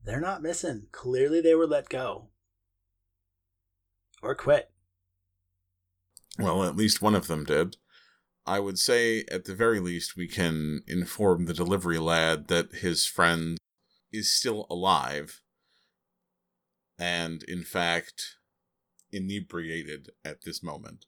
They're 0.04 0.22
not 0.22 0.44
missing. 0.44 0.88
Clearly, 0.92 1.42
they 1.42 1.56
were 1.56 1.66
let 1.66 1.90
go. 1.90 2.30
Or 4.22 4.36
quit. 4.36 4.70
Well, 6.38 6.64
at 6.66 6.76
least 6.76 7.02
one 7.02 7.16
of 7.16 7.26
them 7.26 7.44
did. 7.44 7.78
I 8.46 8.60
would 8.60 8.78
say, 8.78 9.26
at 9.32 9.46
the 9.46 9.56
very 9.56 9.80
least, 9.80 10.16
we 10.16 10.28
can 10.28 10.84
inform 10.88 11.46
the 11.46 11.54
delivery 11.54 11.98
lad 11.98 12.48
that 12.48 12.76
his 12.76 13.08
friend 13.08 13.58
is 14.12 14.32
still 14.32 14.68
alive 14.70 15.42
and, 17.00 17.42
in 17.44 17.64
fact, 17.64 18.36
inebriated 19.12 20.12
at 20.24 20.44
this 20.44 20.64
moment. 20.64 21.06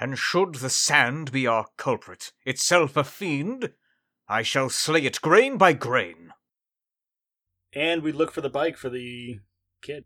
And 0.00 0.16
should 0.18 0.56
the 0.56 0.70
sand 0.70 1.32
be 1.32 1.46
our 1.46 1.66
culprit, 1.76 2.32
itself 2.44 2.96
a 2.96 3.02
fiend, 3.02 3.72
I 4.28 4.42
shall 4.42 4.68
slay 4.68 5.04
it 5.04 5.20
grain 5.20 5.56
by 5.56 5.72
grain. 5.72 6.32
And 7.74 8.02
we 8.02 8.12
look 8.12 8.30
for 8.32 8.40
the 8.40 8.48
bike 8.48 8.76
for 8.76 8.88
the 8.88 9.40
kid. 9.82 10.04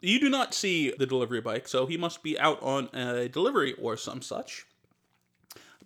You 0.00 0.20
do 0.20 0.30
not 0.30 0.54
see 0.54 0.94
the 0.96 1.06
delivery 1.06 1.40
bike, 1.40 1.68
so 1.68 1.86
he 1.86 1.96
must 1.96 2.22
be 2.22 2.38
out 2.38 2.62
on 2.62 2.88
a 2.94 3.28
delivery 3.28 3.74
or 3.74 3.96
some 3.96 4.22
such. 4.22 4.64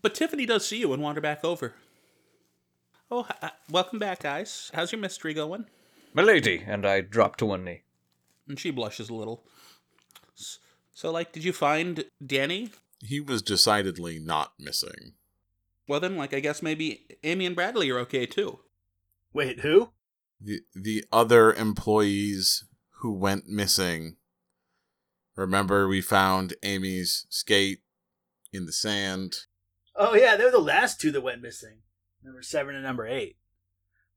But 0.02 0.14
Tiffany 0.14 0.44
does 0.44 0.66
see 0.66 0.78
you 0.78 0.92
and 0.92 1.02
wander 1.02 1.20
back 1.20 1.44
over. 1.44 1.74
Oh, 3.10 3.22
hi- 3.22 3.36
uh, 3.40 3.48
welcome 3.70 3.98
back, 3.98 4.22
guys. 4.22 4.70
How's 4.74 4.92
your 4.92 5.00
mystery 5.00 5.32
going? 5.34 5.64
Milady, 6.12 6.62
and 6.66 6.86
I 6.86 7.00
drop 7.00 7.36
to 7.36 7.46
one 7.46 7.64
knee. 7.64 7.83
And 8.48 8.58
she 8.58 8.70
blushes 8.70 9.08
a 9.08 9.14
little. 9.14 9.44
So, 10.92 11.10
like, 11.10 11.32
did 11.32 11.44
you 11.44 11.52
find 11.52 12.04
Danny? 12.24 12.70
He 13.00 13.20
was 13.20 13.42
decidedly 13.42 14.18
not 14.18 14.52
missing. 14.58 15.14
Well, 15.88 16.00
then, 16.00 16.16
like, 16.16 16.32
I 16.32 16.40
guess 16.40 16.62
maybe 16.62 17.06
Amy 17.22 17.46
and 17.46 17.56
Bradley 17.56 17.90
are 17.90 17.98
okay 18.00 18.26
too. 18.26 18.60
Wait, 19.32 19.60
who? 19.60 19.90
The, 20.40 20.60
the 20.74 21.04
other 21.12 21.52
employees 21.52 22.64
who 23.00 23.12
went 23.12 23.48
missing. 23.48 24.16
Remember, 25.36 25.88
we 25.88 26.00
found 26.00 26.54
Amy's 26.62 27.26
skate 27.28 27.80
in 28.52 28.66
the 28.66 28.72
sand. 28.72 29.34
Oh, 29.96 30.14
yeah, 30.14 30.36
they 30.36 30.44
were 30.44 30.50
the 30.50 30.58
last 30.58 31.00
two 31.00 31.10
that 31.12 31.22
went 31.22 31.42
missing. 31.42 31.78
Number 32.22 32.42
seven 32.42 32.74
and 32.74 32.84
number 32.84 33.06
eight. 33.06 33.36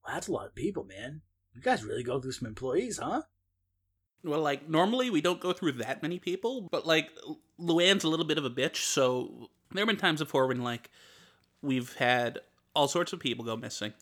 Wow, 0.05 0.13
that's 0.13 0.27
a 0.27 0.31
lot 0.31 0.45
of 0.45 0.55
people, 0.55 0.83
man. 0.83 1.21
You 1.53 1.61
guys 1.61 1.83
really 1.83 2.03
go 2.03 2.21
through 2.21 2.33
some 2.33 2.47
employees, 2.47 2.99
huh? 3.01 3.23
Well, 4.23 4.41
like, 4.41 4.69
normally 4.69 5.09
we 5.09 5.21
don't 5.21 5.39
go 5.39 5.53
through 5.53 5.73
that 5.73 6.01
many 6.01 6.19
people, 6.19 6.61
but, 6.61 6.85
like, 6.85 7.09
Luann's 7.59 8.03
a 8.03 8.09
little 8.09 8.25
bit 8.25 8.37
of 8.37 8.45
a 8.45 8.49
bitch, 8.49 8.77
so 8.77 9.49
there 9.71 9.81
have 9.81 9.87
been 9.87 9.97
times 9.97 10.19
before 10.19 10.47
when, 10.47 10.63
like, 10.63 10.89
we've 11.61 11.93
had 11.95 12.39
all 12.75 12.87
sorts 12.87 13.13
of 13.13 13.19
people 13.19 13.45
go 13.45 13.55
missing, 13.55 13.93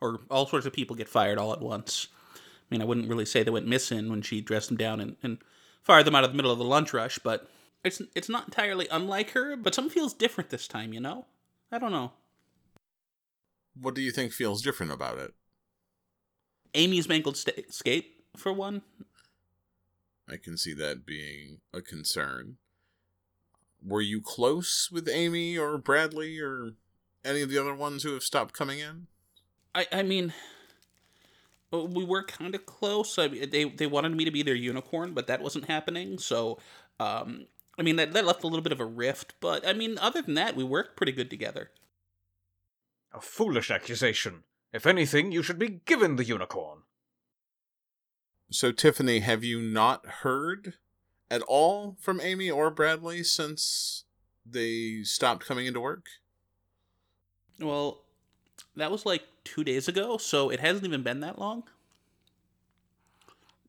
or 0.00 0.20
all 0.30 0.46
sorts 0.46 0.66
of 0.66 0.72
people 0.72 0.96
get 0.96 1.08
fired 1.08 1.38
all 1.38 1.52
at 1.52 1.60
once. 1.60 2.08
I 2.36 2.74
mean, 2.74 2.82
I 2.82 2.84
wouldn't 2.84 3.08
really 3.08 3.24
say 3.24 3.42
they 3.42 3.50
went 3.50 3.66
missing 3.66 4.10
when 4.10 4.22
she 4.22 4.40
dressed 4.40 4.68
them 4.68 4.76
down 4.76 5.00
and, 5.00 5.16
and 5.22 5.38
fired 5.82 6.06
them 6.06 6.14
out 6.14 6.24
of 6.24 6.30
the 6.30 6.36
middle 6.36 6.52
of 6.52 6.58
the 6.58 6.64
lunch 6.64 6.92
rush, 6.92 7.18
but 7.18 7.48
it's 7.84 8.02
it's 8.14 8.28
not 8.28 8.46
entirely 8.46 8.88
unlike 8.90 9.30
her, 9.30 9.56
but 9.56 9.74
something 9.74 9.92
feels 9.92 10.12
different 10.12 10.50
this 10.50 10.68
time, 10.68 10.92
you 10.92 11.00
know? 11.00 11.26
I 11.72 11.78
don't 11.78 11.92
know. 11.92 12.12
What 13.80 13.94
do 13.94 14.02
you 14.02 14.10
think 14.10 14.32
feels 14.32 14.60
different 14.60 14.92
about 14.92 15.18
it? 15.18 15.32
Amy's 16.74 17.08
mangled 17.08 17.36
sta 17.36 17.52
skate, 17.70 18.24
for 18.36 18.52
one. 18.52 18.82
I 20.30 20.36
can 20.36 20.56
see 20.56 20.74
that 20.74 21.06
being 21.06 21.60
a 21.72 21.80
concern. 21.80 22.56
Were 23.84 24.00
you 24.00 24.20
close 24.20 24.88
with 24.92 25.08
Amy 25.08 25.56
or 25.56 25.78
Bradley 25.78 26.38
or 26.40 26.72
any 27.24 27.42
of 27.42 27.50
the 27.50 27.58
other 27.58 27.74
ones 27.74 28.02
who 28.02 28.12
have 28.12 28.22
stopped 28.22 28.54
coming 28.54 28.78
in? 28.78 29.06
I, 29.74 29.86
I 29.92 30.02
mean, 30.02 30.32
uh, 31.72 31.84
we 31.84 32.04
were 32.04 32.24
kind 32.24 32.54
of 32.54 32.66
close. 32.66 33.18
I 33.18 33.28
mean, 33.28 33.50
they 33.50 33.64
they 33.64 33.86
wanted 33.86 34.16
me 34.16 34.24
to 34.24 34.30
be 34.30 34.42
their 34.42 34.54
unicorn, 34.54 35.12
but 35.14 35.26
that 35.26 35.42
wasn't 35.42 35.66
happening. 35.66 36.18
So, 36.18 36.58
um, 36.98 37.46
I 37.78 37.82
mean, 37.82 37.96
that 37.96 38.12
that 38.12 38.24
left 38.24 38.42
a 38.42 38.46
little 38.46 38.62
bit 38.62 38.72
of 38.72 38.80
a 38.80 38.86
rift. 38.86 39.34
But 39.40 39.66
I 39.66 39.72
mean, 39.72 39.98
other 39.98 40.22
than 40.22 40.34
that, 40.34 40.56
we 40.56 40.64
worked 40.64 40.96
pretty 40.96 41.12
good 41.12 41.30
together. 41.30 41.70
A 43.12 43.20
foolish 43.20 43.70
accusation. 43.70 44.44
If 44.72 44.86
anything, 44.86 45.32
you 45.32 45.42
should 45.42 45.58
be 45.58 45.80
given 45.86 46.16
the 46.16 46.24
unicorn. 46.24 46.80
So, 48.50 48.72
Tiffany, 48.72 49.20
have 49.20 49.44
you 49.44 49.60
not 49.60 50.06
heard 50.06 50.74
at 51.30 51.42
all 51.42 51.96
from 52.00 52.20
Amy 52.20 52.50
or 52.50 52.70
Bradley 52.70 53.22
since 53.22 54.04
they 54.44 55.02
stopped 55.02 55.46
coming 55.46 55.66
into 55.66 55.80
work? 55.80 56.06
Well, 57.60 58.04
that 58.76 58.90
was 58.90 59.04
like 59.04 59.24
two 59.44 59.64
days 59.64 59.88
ago, 59.88 60.16
so 60.16 60.48
it 60.48 60.60
hasn't 60.60 60.86
even 60.86 61.02
been 61.02 61.20
that 61.20 61.38
long. 61.38 61.64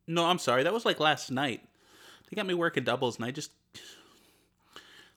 No, 0.08 0.26
I'm 0.26 0.40
sorry. 0.40 0.64
That 0.64 0.74
was 0.74 0.86
like 0.86 1.00
last 1.00 1.30
night. 1.30 1.68
They 2.30 2.36
got 2.36 2.46
me 2.46 2.54
working 2.54 2.84
doubles, 2.84 3.18
and 3.18 3.26
I 3.26 3.32
just 3.32 3.52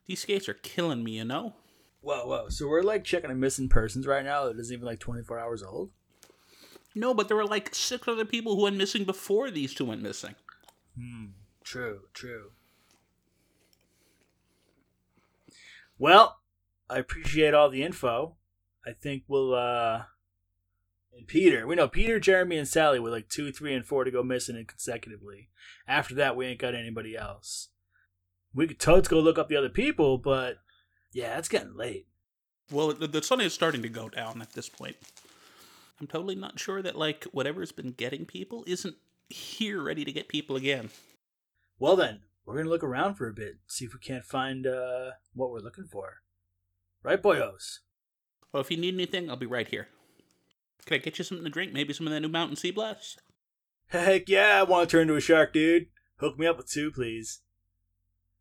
these 0.07 0.21
skates 0.21 0.49
are 0.49 0.55
killing 0.55 1.05
me. 1.05 1.13
You 1.13 1.25
know. 1.25 1.55
Whoa, 2.01 2.27
whoa. 2.27 2.49
So 2.49 2.67
we're 2.67 2.83
like 2.83 3.05
checking 3.05 3.31
a 3.31 3.35
missing 3.35 3.69
persons 3.69 4.09
right 4.09 4.25
now 4.25 4.47
that 4.47 4.59
isn't 4.59 4.75
even 4.75 4.87
like 4.87 4.99
24 4.99 5.39
hours 5.39 5.63
old? 5.63 5.91
No, 6.95 7.15
but 7.15 7.29
there 7.29 7.37
were 7.37 7.47
like 7.47 7.75
six 7.75 8.07
other 8.07 8.25
people 8.25 8.57
who 8.57 8.63
went 8.63 8.77
missing 8.77 9.05
before 9.05 9.51
these 9.51 9.75
two 9.75 9.87
went 9.87 10.03
missing. 10.03 10.35
Hmm. 10.99 11.27
True, 11.65 12.01
true. 12.13 12.51
Well, 15.99 16.41
I 16.91 16.99
appreciate 16.99 17.55
all 17.55 17.71
the 17.71 17.83
info. 17.83 18.37
I 18.87 18.93
think 18.93 19.25
we'll, 19.29 19.55
uh. 19.55 20.05
And 21.17 21.27
Peter. 21.27 21.67
We 21.67 21.77
know 21.77 21.89
Peter, 21.89 22.19
Jeremy, 22.19 22.57
and 22.57 22.67
Sally 22.67 22.99
were 22.99 23.11
like 23.11 23.29
two, 23.29 23.53
three, 23.53 23.75
and 23.75 23.85
four 23.85 24.05
to 24.05 24.11
go 24.11 24.23
missing 24.23 24.65
consecutively. 24.67 25.51
After 25.87 26.15
that, 26.15 26.37
we 26.37 26.47
ain't 26.47 26.59
got 26.59 26.75
anybody 26.75 27.17
else. 27.17 27.69
We 28.55 28.67
could 28.67 28.79
totes 28.79 29.09
go 29.09 29.21
look 29.21 29.39
up 29.39 29.49
the 29.49 29.57
other 29.57 29.69
people, 29.69 30.17
but 30.17 30.57
yeah, 31.13 31.39
it's 31.39 31.49
getting 31.49 31.77
late. 31.77 32.07
Well, 32.71 32.95
the, 32.95 33.07
the 33.07 33.23
sun 33.23 33.43
is 33.43 33.53
starting 33.53 33.83
to 33.83 33.89
go 33.91 34.09
down 34.09 34.41
at 34.41 34.53
this 34.53 34.71
point. 34.71 34.97
I'm 36.01 36.07
totally 36.07 36.35
not 36.35 36.59
sure 36.59 36.83
that 36.83 36.99
like 36.99 37.25
whatever's 37.33 37.73
been 37.73 37.93
getting 37.93 38.25
people 38.25 38.65
isn't 38.67 38.97
here 39.29 39.83
ready 39.83 40.05
to 40.05 40.13
get 40.13 40.29
people 40.29 40.57
again. 40.57 40.91
Well 41.79 41.97
then, 41.97 42.21
we're 42.45 42.57
gonna 42.57 42.69
look 42.69 42.85
around 42.85 43.15
for 43.15 43.29
a 43.29 43.33
bit, 43.33 43.59
see 43.67 43.85
if 43.85 43.95
we 43.95 44.01
can't 44.01 44.25
find 44.25 44.67
uh, 44.67 45.13
what 45.35 45.51
we're 45.51 45.61
looking 45.61 45.87
for. 45.87 46.23
Right, 47.03 47.23
boyos? 47.23 47.79
Well, 48.53 48.61
if 48.61 48.71
you 48.71 48.77
need 48.77 48.95
anything, 48.95 49.31
I'll 49.31 49.37
be 49.37 49.47
right 49.47 49.67
here. 49.67 49.89
Can 50.85 50.97
I 50.97 50.99
get 50.99 51.19
you 51.19 51.25
something 51.25 51.45
to 51.45 51.51
drink? 51.51 51.73
Maybe 51.73 51.93
some 51.93 52.07
of 52.07 52.13
that 52.13 52.21
new 52.21 52.29
Mountain 52.29 52.57
Sea 52.57 52.71
Blast? 52.71 53.23
Heck 53.87 54.29
yeah, 54.29 54.61
I 54.61 54.63
want 54.63 54.89
to 54.89 54.93
turn 54.97 55.03
into 55.03 55.17
a 55.17 55.21
shark, 55.21 55.53
dude. 55.53 55.87
Hook 56.17 56.39
me 56.39 56.47
up 56.47 56.57
with 56.57 56.71
two, 56.71 56.91
please. 56.91 57.41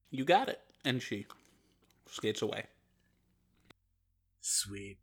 You 0.09 0.25
got 0.25 0.49
it. 0.49 0.59
And 0.83 1.01
she 1.01 1.27
skates 2.07 2.41
away. 2.41 2.65
Sweet. 4.39 4.97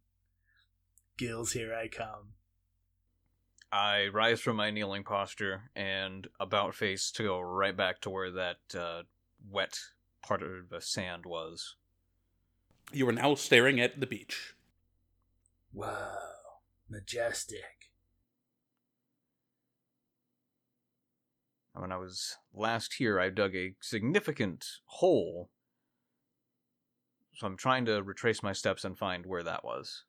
Gills, 1.17 1.53
here 1.53 1.75
I 1.75 1.89
come. 1.89 2.35
I 3.71 4.09
rise 4.09 4.41
from 4.41 4.57
my 4.57 4.71
kneeling 4.71 5.05
posture 5.05 5.71
and 5.77 6.27
about 6.41 6.75
face 6.75 7.11
to 7.13 7.23
go 7.25 7.41
right 7.41 7.77
back 7.77 8.01
to 8.01 8.11
where 8.11 8.31
that 8.31 8.59
uh, 8.75 9.03
wet 9.51 9.79
part 10.23 10.43
of 10.43 10.71
the 10.71 10.81
sand 10.81 11.27
was. 11.27 11.77
You 12.93 13.07
are 13.09 13.13
now 13.13 13.35
staring 13.35 13.79
at 13.79 14.01
the 14.01 14.07
beach. 14.07 14.55
Wow, 15.73 16.17
majestic. 16.89 17.91
When 21.75 21.93
I 21.93 21.99
was 21.99 22.37
last 22.55 22.95
here, 22.95 23.21
I 23.21 23.29
dug 23.29 23.55
a 23.55 23.75
significant 23.81 24.67
hole. 24.87 25.51
So 27.35 27.47
I'm 27.47 27.57
trying 27.57 27.85
to 27.85 28.03
retrace 28.03 28.43
my 28.43 28.53
steps 28.53 28.85
and 28.85 28.99
find 28.99 29.27
where 29.27 29.45
that 29.45 29.63
was. 29.63 30.05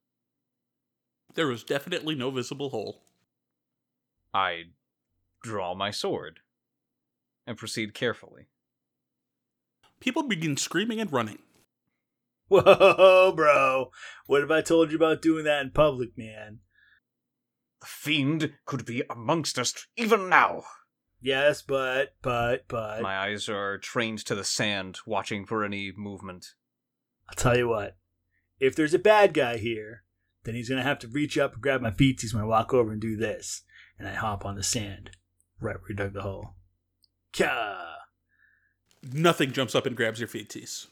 There 1.35 1.45
was 1.45 1.63
definitely 1.63 2.15
no 2.15 2.31
visible 2.31 2.69
hole. 2.69 3.03
I 4.33 4.63
draw 5.43 5.73
my 5.73 5.91
sword 5.91 6.39
and 7.47 7.57
proceed 7.57 7.93
carefully. 7.93 8.47
People 9.99 10.23
begin 10.23 10.55
screaming 10.55 10.99
and 10.99 11.11
running. 11.11 11.39
Whoa, 12.47 13.33
bro. 13.35 13.91
What 14.27 14.41
have 14.41 14.51
I 14.51 14.61
told 14.61 14.91
you 14.91 14.97
about 14.97 15.21
doing 15.21 15.45
that 15.45 15.61
in 15.61 15.71
public, 15.71 16.17
man? 16.17 16.59
The 17.81 17.87
fiend 17.87 18.53
could 18.65 18.85
be 18.85 19.03
amongst 19.09 19.59
us 19.59 19.87
even 19.95 20.29
now. 20.29 20.63
Yes, 21.21 21.61
but, 21.61 22.15
but, 22.21 22.67
but. 22.67 23.01
My 23.01 23.17
eyes 23.17 23.49
are 23.49 23.77
trained 23.77 24.19
to 24.25 24.35
the 24.35 24.43
sand, 24.43 24.99
watching 25.05 25.45
for 25.45 25.63
any 25.65 25.91
movement. 25.95 26.53
I'll 27.29 27.35
tell 27.35 27.57
you 27.57 27.67
what. 27.67 27.97
If 28.59 28.75
there's 28.75 28.93
a 28.93 28.99
bad 28.99 29.33
guy 29.33 29.57
here, 29.57 30.03
then 30.43 30.55
he's 30.55 30.69
gonna 30.69 30.83
have 30.83 30.99
to 30.99 31.07
reach 31.07 31.37
up 31.37 31.53
and 31.53 31.61
grab 31.61 31.81
my 31.81 31.91
feetsies 31.91 32.33
when 32.33 32.43
I 32.43 32.47
walk 32.47 32.73
over 32.73 32.91
and 32.91 33.01
do 33.01 33.15
this. 33.15 33.63
And 33.99 34.07
I 34.07 34.13
hop 34.13 34.45
on 34.45 34.55
the 34.55 34.63
sand, 34.63 35.11
right 35.59 35.75
where 35.75 35.89
he 35.89 35.93
dug 35.93 36.13
the 36.13 36.21
hole. 36.21 36.55
Kah! 37.37 37.97
Nothing 39.03 39.51
jumps 39.51 39.75
up 39.75 39.85
and 39.85 39.95
grabs 39.95 40.19
your 40.19 40.29
feeties. 40.29 40.87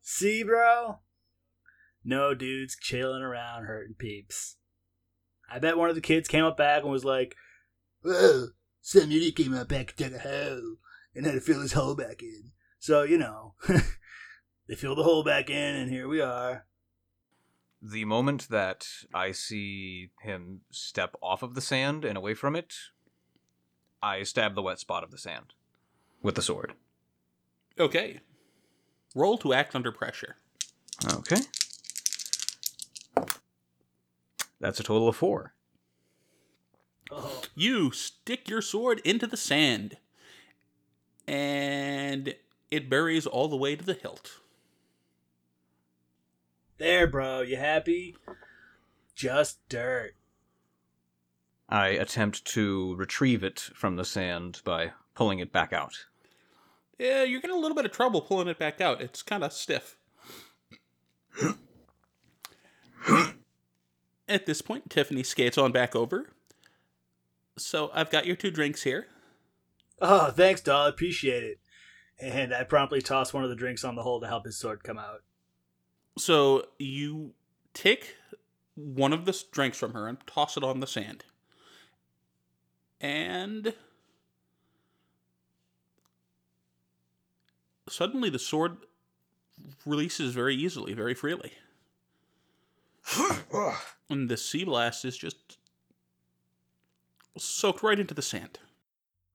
See, 0.00 0.42
bro? 0.42 1.00
No 2.04 2.34
dudes 2.34 2.76
chilling 2.80 3.22
around 3.22 3.64
hurting 3.64 3.96
peeps. 3.98 4.56
I 5.50 5.58
bet 5.58 5.76
one 5.76 5.88
of 5.88 5.94
the 5.96 6.00
kids 6.00 6.28
came 6.28 6.44
up 6.44 6.56
back 6.56 6.82
and 6.82 6.90
was 6.92 7.04
like, 7.04 7.34
Whoa, 8.02 8.48
somebody 8.80 9.32
came 9.32 9.54
up 9.54 9.68
back 9.68 9.94
and 9.98 10.12
dug 10.12 10.20
a 10.20 10.22
hole 10.22 10.76
and 11.14 11.26
had 11.26 11.34
to 11.34 11.40
fill 11.40 11.60
his 11.60 11.72
hole 11.72 11.96
back 11.96 12.22
in. 12.22 12.52
So, 12.78 13.02
you 13.02 13.18
know, 13.18 13.54
they 14.68 14.76
filled 14.76 14.98
the 14.98 15.02
hole 15.02 15.24
back 15.24 15.50
in 15.50 15.74
and 15.74 15.90
here 15.90 16.06
we 16.06 16.20
are. 16.20 16.66
The 17.88 18.04
moment 18.04 18.48
that 18.48 18.88
I 19.14 19.30
see 19.30 20.10
him 20.20 20.62
step 20.72 21.14
off 21.22 21.44
of 21.44 21.54
the 21.54 21.60
sand 21.60 22.04
and 22.04 22.18
away 22.18 22.34
from 22.34 22.56
it, 22.56 22.74
I 24.02 24.24
stab 24.24 24.56
the 24.56 24.62
wet 24.62 24.80
spot 24.80 25.04
of 25.04 25.12
the 25.12 25.18
sand 25.18 25.54
with 26.20 26.34
the 26.34 26.42
sword. 26.42 26.72
Okay. 27.78 28.18
Roll 29.14 29.38
to 29.38 29.52
act 29.52 29.76
under 29.76 29.92
pressure. 29.92 30.34
Okay. 31.12 31.42
That's 34.58 34.80
a 34.80 34.82
total 34.82 35.08
of 35.08 35.14
four. 35.14 35.54
Oh, 37.12 37.42
You 37.54 37.92
stick 37.92 38.48
your 38.48 38.62
sword 38.62 39.00
into 39.04 39.28
the 39.28 39.36
sand, 39.36 39.98
and 41.28 42.34
it 42.68 42.90
buries 42.90 43.26
all 43.26 43.46
the 43.46 43.56
way 43.56 43.76
to 43.76 43.84
the 43.84 43.94
hilt. 43.94 44.40
There, 46.78 47.06
bro. 47.06 47.40
You 47.42 47.56
happy? 47.56 48.16
Just 49.14 49.58
dirt. 49.68 50.14
I 51.68 51.88
attempt 51.88 52.44
to 52.46 52.94
retrieve 52.94 53.42
it 53.42 53.58
from 53.74 53.96
the 53.96 54.04
sand 54.04 54.60
by 54.64 54.92
pulling 55.14 55.40
it 55.40 55.52
back 55.52 55.72
out. 55.72 56.06
Yeah, 56.98 57.24
you're 57.24 57.40
getting 57.40 57.56
a 57.56 57.60
little 57.60 57.74
bit 57.74 57.84
of 57.84 57.92
trouble 57.92 58.20
pulling 58.20 58.48
it 58.48 58.58
back 58.58 58.80
out. 58.80 59.00
It's 59.00 59.22
kind 59.22 59.42
of 59.42 59.52
stiff. 59.52 59.96
At 64.28 64.46
this 64.46 64.62
point, 64.62 64.90
Tiffany 64.90 65.22
skates 65.22 65.58
on 65.58 65.72
back 65.72 65.94
over. 65.94 66.30
So 67.58 67.90
I've 67.94 68.10
got 68.10 68.26
your 68.26 68.36
two 68.36 68.50
drinks 68.50 68.82
here. 68.82 69.06
Oh, 70.00 70.30
thanks, 70.30 70.60
doll. 70.60 70.86
Appreciate 70.86 71.42
it. 71.42 71.58
And 72.20 72.54
I 72.54 72.64
promptly 72.64 73.00
toss 73.02 73.32
one 73.32 73.44
of 73.44 73.50
the 73.50 73.56
drinks 73.56 73.84
on 73.84 73.94
the 73.94 74.02
hole 74.02 74.20
to 74.20 74.26
help 74.26 74.44
his 74.46 74.58
sword 74.58 74.82
come 74.82 74.98
out. 74.98 75.22
So 76.18 76.66
you 76.78 77.32
take 77.74 78.14
one 78.74 79.12
of 79.12 79.24
the 79.24 79.42
drinks 79.52 79.78
from 79.78 79.92
her 79.92 80.08
and 80.08 80.18
toss 80.26 80.56
it 80.56 80.64
on 80.64 80.80
the 80.80 80.86
sand. 80.86 81.24
And 83.00 83.74
suddenly 87.88 88.30
the 88.30 88.38
sword 88.38 88.78
releases 89.84 90.32
very 90.32 90.54
easily, 90.54 90.94
very 90.94 91.14
freely. 91.14 91.52
and 94.10 94.28
the 94.28 94.36
sea 94.36 94.64
blast 94.64 95.04
is 95.04 95.16
just 95.16 95.58
soaked 97.38 97.82
right 97.82 98.00
into 98.00 98.14
the 98.14 98.22
sand. 98.22 98.58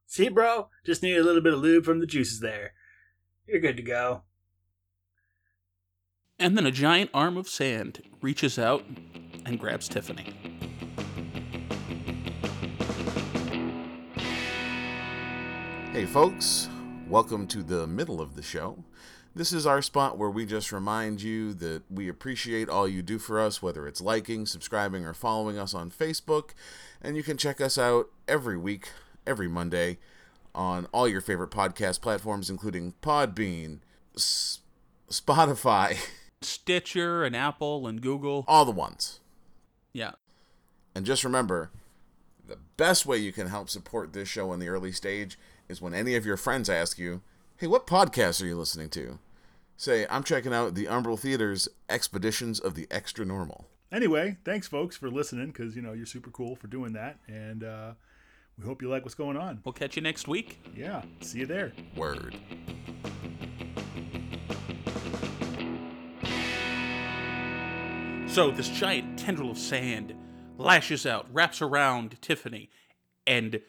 See, 0.07 0.29
bro? 0.29 0.67
Just 0.85 1.03
need 1.03 1.17
a 1.17 1.23
little 1.23 1.41
bit 1.41 1.53
of 1.53 1.59
lube 1.59 1.85
from 1.85 1.99
the 1.99 2.07
juices 2.07 2.39
there. 2.39 2.73
You're 3.47 3.61
good 3.61 3.77
to 3.77 3.83
go. 3.83 4.23
And 6.41 6.57
then 6.57 6.65
a 6.65 6.71
giant 6.71 7.11
arm 7.13 7.37
of 7.37 7.47
sand 7.47 8.01
reaches 8.19 8.57
out 8.57 8.83
and 9.45 9.59
grabs 9.59 9.87
Tiffany. 9.87 10.33
Hey, 15.91 16.07
folks, 16.07 16.67
welcome 17.07 17.45
to 17.45 17.61
the 17.61 17.85
middle 17.85 18.19
of 18.19 18.35
the 18.35 18.41
show. 18.41 18.83
This 19.35 19.53
is 19.53 19.67
our 19.67 19.83
spot 19.83 20.17
where 20.17 20.31
we 20.31 20.47
just 20.47 20.71
remind 20.71 21.21
you 21.21 21.53
that 21.53 21.83
we 21.91 22.09
appreciate 22.09 22.69
all 22.69 22.87
you 22.87 23.03
do 23.03 23.19
for 23.19 23.39
us, 23.39 23.61
whether 23.61 23.87
it's 23.87 24.01
liking, 24.01 24.47
subscribing, 24.47 25.05
or 25.05 25.13
following 25.13 25.59
us 25.59 25.75
on 25.75 25.91
Facebook. 25.91 26.55
And 27.03 27.15
you 27.15 27.21
can 27.21 27.37
check 27.37 27.61
us 27.61 27.77
out 27.77 28.07
every 28.27 28.57
week, 28.57 28.89
every 29.27 29.47
Monday, 29.47 29.99
on 30.55 30.87
all 30.91 31.07
your 31.07 31.21
favorite 31.21 31.51
podcast 31.51 32.01
platforms, 32.01 32.49
including 32.49 32.95
Podbean, 33.03 33.81
S- 34.15 34.57
Spotify, 35.11 35.97
Stitcher 36.41 37.23
and 37.23 37.35
Apple 37.35 37.87
and 37.87 38.01
Google. 38.01 38.45
all 38.47 38.65
the 38.65 38.71
ones. 38.71 39.19
Yeah. 39.93 40.11
And 40.95 41.05
just 41.05 41.23
remember, 41.23 41.71
the 42.47 42.57
best 42.77 43.05
way 43.05 43.17
you 43.17 43.31
can 43.31 43.47
help 43.47 43.69
support 43.69 44.13
this 44.13 44.27
show 44.27 44.51
in 44.53 44.59
the 44.59 44.67
early 44.67 44.91
stage 44.91 45.37
is 45.69 45.81
when 45.81 45.93
any 45.93 46.15
of 46.15 46.25
your 46.25 46.37
friends 46.37 46.69
ask 46.69 46.97
you, 46.97 47.21
"Hey, 47.57 47.67
what 47.67 47.87
podcast 47.87 48.41
are 48.41 48.47
you 48.47 48.57
listening 48.57 48.89
to?" 48.89 49.19
Say, 49.77 50.05
"I'm 50.09 50.23
checking 50.23 50.53
out 50.53 50.75
the 50.75 50.85
Umbral 50.85 51.17
Theater's 51.19 51.67
Expeditions 51.89 52.59
of 52.59 52.75
the 52.75 52.87
Extranormal." 52.87 53.65
Anyway, 53.91 54.37
thanks 54.45 54.67
folks 54.67 54.95
for 54.97 55.09
listening 55.09 55.47
because 55.47 55.75
you 55.75 55.81
know 55.81 55.93
you're 55.93 56.05
super 56.05 56.29
cool 56.31 56.55
for 56.55 56.67
doing 56.67 56.93
that, 56.93 57.19
and 57.27 57.63
uh, 57.63 57.93
we 58.57 58.65
hope 58.65 58.81
you 58.81 58.89
like 58.89 59.03
what's 59.03 59.15
going 59.15 59.37
on. 59.37 59.61
We'll 59.63 59.73
catch 59.73 59.95
you 59.95 60.01
next 60.01 60.27
week. 60.27 60.59
Yeah, 60.75 61.03
see 61.21 61.39
you 61.39 61.45
there. 61.45 61.73
Word. 61.95 62.35
So 68.31 68.49
this 68.49 68.69
giant 68.69 69.19
tendril 69.19 69.51
of 69.51 69.57
sand 69.57 70.15
lashes 70.57 71.05
out, 71.05 71.27
wraps 71.33 71.61
around 71.61 72.15
Tiffany, 72.21 72.69
and 73.27 73.59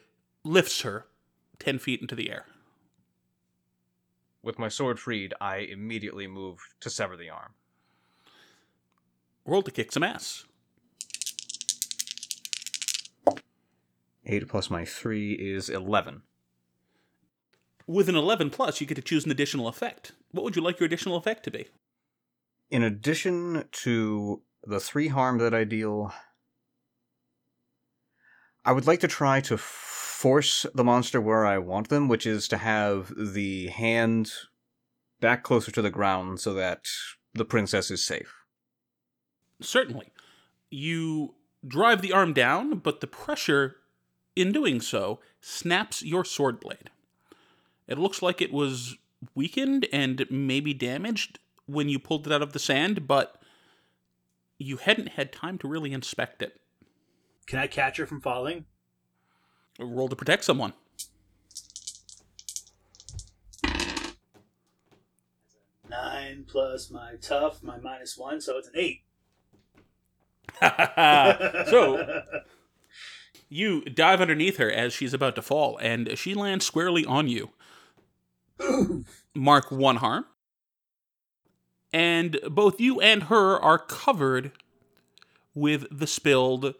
lifts 0.45 0.83
her 0.83 1.07
10 1.59 1.79
feet 1.79 1.99
into 1.99 2.15
the 2.15 2.31
air. 2.31 2.45
With 4.41 4.57
my 4.57 4.69
sword 4.69 5.01
freed, 5.01 5.33
I 5.41 5.57
immediately 5.57 6.27
move 6.27 6.59
to 6.79 6.89
sever 6.89 7.17
the 7.17 7.29
arm. 7.29 7.55
Roll 9.45 9.63
to 9.63 9.69
kick 9.69 9.91
some 9.91 10.01
ass. 10.01 10.45
8 14.25 14.47
plus 14.47 14.69
my 14.69 14.85
3 14.85 15.33
is 15.33 15.67
11. 15.67 16.21
With 17.85 18.07
an 18.07 18.15
11 18.15 18.49
plus, 18.49 18.79
you 18.79 18.87
get 18.87 18.95
to 18.95 19.01
choose 19.01 19.25
an 19.25 19.31
additional 19.31 19.67
effect. 19.67 20.13
What 20.31 20.45
would 20.45 20.55
you 20.55 20.61
like 20.61 20.79
your 20.79 20.87
additional 20.87 21.17
effect 21.17 21.43
to 21.43 21.51
be? 21.51 21.67
In 22.71 22.81
addition 22.81 23.65
to 23.73 24.41
the 24.65 24.79
3 24.79 25.09
harm 25.09 25.37
that 25.39 25.53
I 25.53 25.63
deal, 25.63 26.13
I 28.65 28.71
would 28.71 28.87
like 28.87 29.01
to 29.01 29.07
try 29.07 29.41
to 29.41 29.57
force 29.57 30.65
the 30.73 30.83
monster 30.83 31.19
where 31.19 31.45
I 31.45 31.57
want 31.57 31.89
them, 31.89 32.07
which 32.07 32.25
is 32.25 32.47
to 32.47 32.57
have 32.57 33.11
the 33.17 33.67
hand 33.67 34.31
back 35.19 35.43
closer 35.43 35.71
to 35.71 35.81
the 35.81 35.89
ground 35.89 36.39
so 36.39 36.53
that 36.53 36.87
the 37.33 37.45
princess 37.45 37.91
is 37.91 38.03
safe. 38.03 38.33
Certainly. 39.61 40.11
You 40.69 41.35
drive 41.65 42.01
the 42.01 42.13
arm 42.13 42.33
down, 42.33 42.79
but 42.79 43.01
the 43.01 43.07
pressure 43.07 43.77
in 44.35 44.51
doing 44.51 44.81
so 44.81 45.19
snaps 45.41 46.01
your 46.01 46.25
sword 46.25 46.59
blade. 46.59 46.89
It 47.87 47.97
looks 47.97 48.21
like 48.21 48.41
it 48.41 48.51
was 48.51 48.95
weakened 49.35 49.87
and 49.91 50.25
maybe 50.29 50.73
damaged 50.73 51.39
when 51.65 51.89
you 51.89 51.99
pulled 51.99 52.27
it 52.27 52.33
out 52.33 52.41
of 52.41 52.53
the 52.53 52.59
sand, 52.59 53.07
but 53.07 53.41
you 54.57 54.77
hadn't 54.77 55.09
had 55.09 55.31
time 55.31 55.57
to 55.59 55.67
really 55.67 55.93
inspect 55.93 56.41
it. 56.41 56.59
Can 57.45 57.59
I 57.59 57.67
catch 57.67 57.97
her 57.97 58.05
from 58.05 58.21
falling? 58.21 58.65
Roll 59.79 60.07
to 60.07 60.15
protect 60.15 60.45
someone. 60.45 60.73
Nine 65.89 66.45
plus 66.47 66.89
my 66.89 67.15
tough, 67.21 67.61
my 67.61 67.77
minus 67.77 68.17
one, 68.17 68.41
so 68.41 68.57
it's 68.57 68.67
an 68.67 68.73
eight. 68.75 69.01
so 70.61 72.23
you 73.49 73.81
dive 73.81 74.21
underneath 74.21 74.57
her 74.57 74.71
as 74.71 74.93
she's 74.93 75.13
about 75.13 75.35
to 75.35 75.41
fall, 75.41 75.77
and 75.77 76.17
she 76.17 76.33
lands 76.33 76.65
squarely 76.65 77.05
on 77.05 77.27
you. 77.27 77.51
Mark 79.35 79.71
one 79.71 79.97
harm. 79.97 80.25
And 81.93 82.39
both 82.49 82.81
you 82.81 82.99
and 82.99 83.23
her 83.23 83.57
are 83.59 83.77
covered 83.77 84.51
with 85.53 85.85
the 85.91 86.07
spilled 86.07 86.73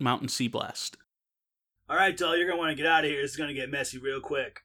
mountain 0.00 0.28
sea 0.28 0.48
blast. 0.48 0.96
All 1.88 1.96
right, 1.96 2.16
doll, 2.16 2.36
you're 2.36 2.48
gonna 2.48 2.58
want 2.58 2.70
to 2.70 2.74
get 2.74 2.86
out 2.86 3.04
of 3.04 3.10
here. 3.10 3.22
This 3.22 3.30
is 3.30 3.36
gonna 3.36 3.54
get 3.54 3.70
messy 3.70 3.98
real 3.98 4.20
quick. 4.20 4.64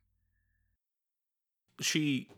She 1.79 2.29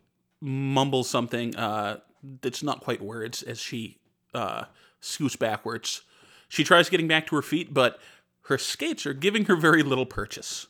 mumbles 0.41 1.09
something 1.09 1.55
uh, 1.55 1.99
that's 2.41 2.61
not 2.63 2.81
quite 2.81 3.01
words 3.01 3.43
as 3.43 3.59
she 3.59 3.97
uh, 4.33 4.65
scoots 4.99 5.37
backwards. 5.37 6.01
She 6.49 6.63
tries 6.63 6.89
getting 6.89 7.07
back 7.07 7.27
to 7.27 7.35
her 7.35 7.41
feet, 7.41 7.73
but 7.73 7.99
her 8.43 8.57
skates 8.57 9.05
are 9.05 9.13
giving 9.13 9.45
her 9.45 9.55
very 9.55 9.83
little 9.83 10.05
purchase. 10.05 10.67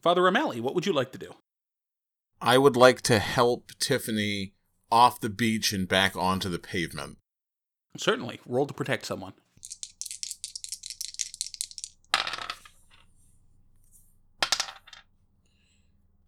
Father 0.00 0.26
O'Malley, 0.26 0.60
what 0.60 0.74
would 0.74 0.86
you 0.86 0.92
like 0.92 1.12
to 1.12 1.18
do? 1.18 1.34
I 2.40 2.56
would 2.58 2.76
like 2.76 3.00
to 3.02 3.18
help 3.18 3.72
Tiffany 3.78 4.54
off 4.90 5.20
the 5.20 5.28
beach 5.28 5.72
and 5.72 5.88
back 5.88 6.16
onto 6.16 6.48
the 6.48 6.58
pavement. 6.58 7.18
Certainly. 7.96 8.40
Roll 8.46 8.66
to 8.66 8.74
protect 8.74 9.06
someone. 9.06 9.32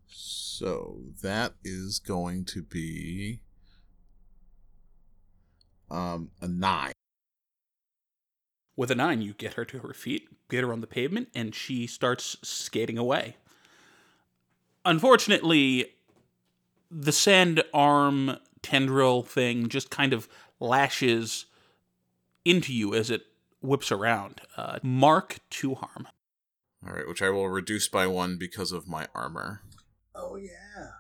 So 0.09 0.99
that 1.23 1.55
is 1.65 1.99
going 1.99 2.45
to 2.47 2.63
be 2.63 3.41
um, 5.91 6.31
a 6.43 6.49
nine. 6.49 6.93
With 8.77 8.91
a 8.91 8.95
nine, 8.95 9.23
you 9.23 9.33
get 9.33 9.55
her 9.55 9.65
to 9.65 9.79
her 9.79 9.95
feet, 9.95 10.29
get 10.51 10.65
her 10.65 10.73
on 10.73 10.81
the 10.81 10.87
pavement, 10.87 11.29
and 11.35 11.55
she 11.55 11.87
starts 11.87 12.37
skating 12.43 12.99
away. 12.99 13.37
Unfortunately, 14.85 15.93
the 16.91 17.13
sand 17.13 17.63
arm 17.73 18.37
tendril 18.63 19.23
thing 19.23 19.69
just 19.69 19.91
kind 19.91 20.13
of 20.13 20.29
lashes 20.59 21.47
into 22.45 22.73
you 22.75 22.95
as 22.95 23.11
it 23.11 23.23
whips 23.61 23.93
around. 23.93 24.41
Uh, 24.57 24.79
mark 24.83 25.39
two 25.51 25.75
harm. 25.75 26.09
All 26.87 26.95
right, 26.95 27.07
which 27.07 27.23
I 27.23 27.29
will 27.31 27.49
reduce 27.49 27.89
by 27.89 28.07
one 28.07 28.37
because 28.37 28.73
of 28.73 28.89
my 28.89 29.07
armor. 29.15 29.61
Oh 30.15 30.37
yeah. 30.37 30.93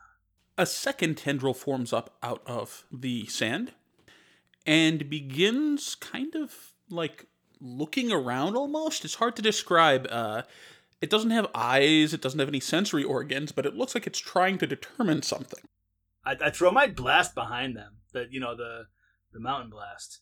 A 0.58 0.66
second 0.66 1.16
tendril 1.16 1.54
forms 1.54 1.92
up 1.92 2.16
out 2.22 2.42
of 2.46 2.84
the 2.92 3.26
sand 3.26 3.72
and 4.66 5.08
begins 5.08 5.94
kind 5.94 6.34
of 6.34 6.72
like 6.90 7.26
looking 7.60 8.12
around 8.12 8.56
almost. 8.56 9.04
It's 9.04 9.14
hard 9.14 9.36
to 9.36 9.42
describe. 9.42 10.06
Uh, 10.10 10.42
it 11.00 11.08
doesn't 11.08 11.30
have 11.30 11.46
eyes, 11.54 12.12
it 12.12 12.20
doesn't 12.20 12.38
have 12.38 12.48
any 12.48 12.60
sensory 12.60 13.04
organs, 13.04 13.52
but 13.52 13.64
it 13.64 13.74
looks 13.74 13.94
like 13.94 14.06
it's 14.06 14.18
trying 14.18 14.58
to 14.58 14.66
determine 14.66 15.22
something. 15.22 15.64
I, 16.30 16.46
I 16.46 16.50
throw 16.50 16.70
my 16.70 16.86
blast 16.86 17.34
behind 17.34 17.76
them. 17.76 17.94
The 18.12 18.26
you 18.30 18.40
know 18.40 18.56
the 18.56 18.86
the 19.32 19.40
mountain 19.40 19.70
blast. 19.70 20.20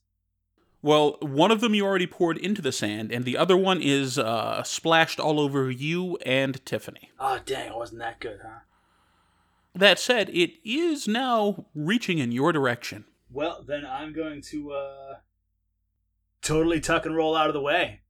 Well, 0.80 1.18
one 1.20 1.50
of 1.50 1.60
them 1.60 1.74
you 1.74 1.84
already 1.84 2.06
poured 2.06 2.38
into 2.38 2.62
the 2.62 2.70
sand, 2.70 3.10
and 3.10 3.24
the 3.24 3.36
other 3.36 3.56
one 3.56 3.82
is 3.82 4.16
uh, 4.16 4.62
splashed 4.62 5.18
all 5.18 5.40
over 5.40 5.70
you 5.70 6.16
and 6.24 6.64
Tiffany. 6.64 7.10
Oh 7.18 7.40
dang, 7.44 7.68
it 7.68 7.76
wasn't 7.76 8.00
that 8.00 8.20
good, 8.20 8.40
huh? 8.42 8.60
That 9.74 9.98
said, 9.98 10.28
it 10.30 10.52
is 10.64 11.06
now 11.06 11.66
reaching 11.74 12.18
in 12.18 12.32
your 12.32 12.52
direction. 12.52 13.04
Well, 13.30 13.64
then 13.66 13.84
I'm 13.84 14.12
going 14.12 14.40
to 14.42 14.72
uh 14.72 15.14
totally 16.42 16.80
tuck 16.80 17.04
and 17.04 17.14
roll 17.14 17.36
out 17.36 17.48
of 17.48 17.54
the 17.54 17.60
way 17.60 18.00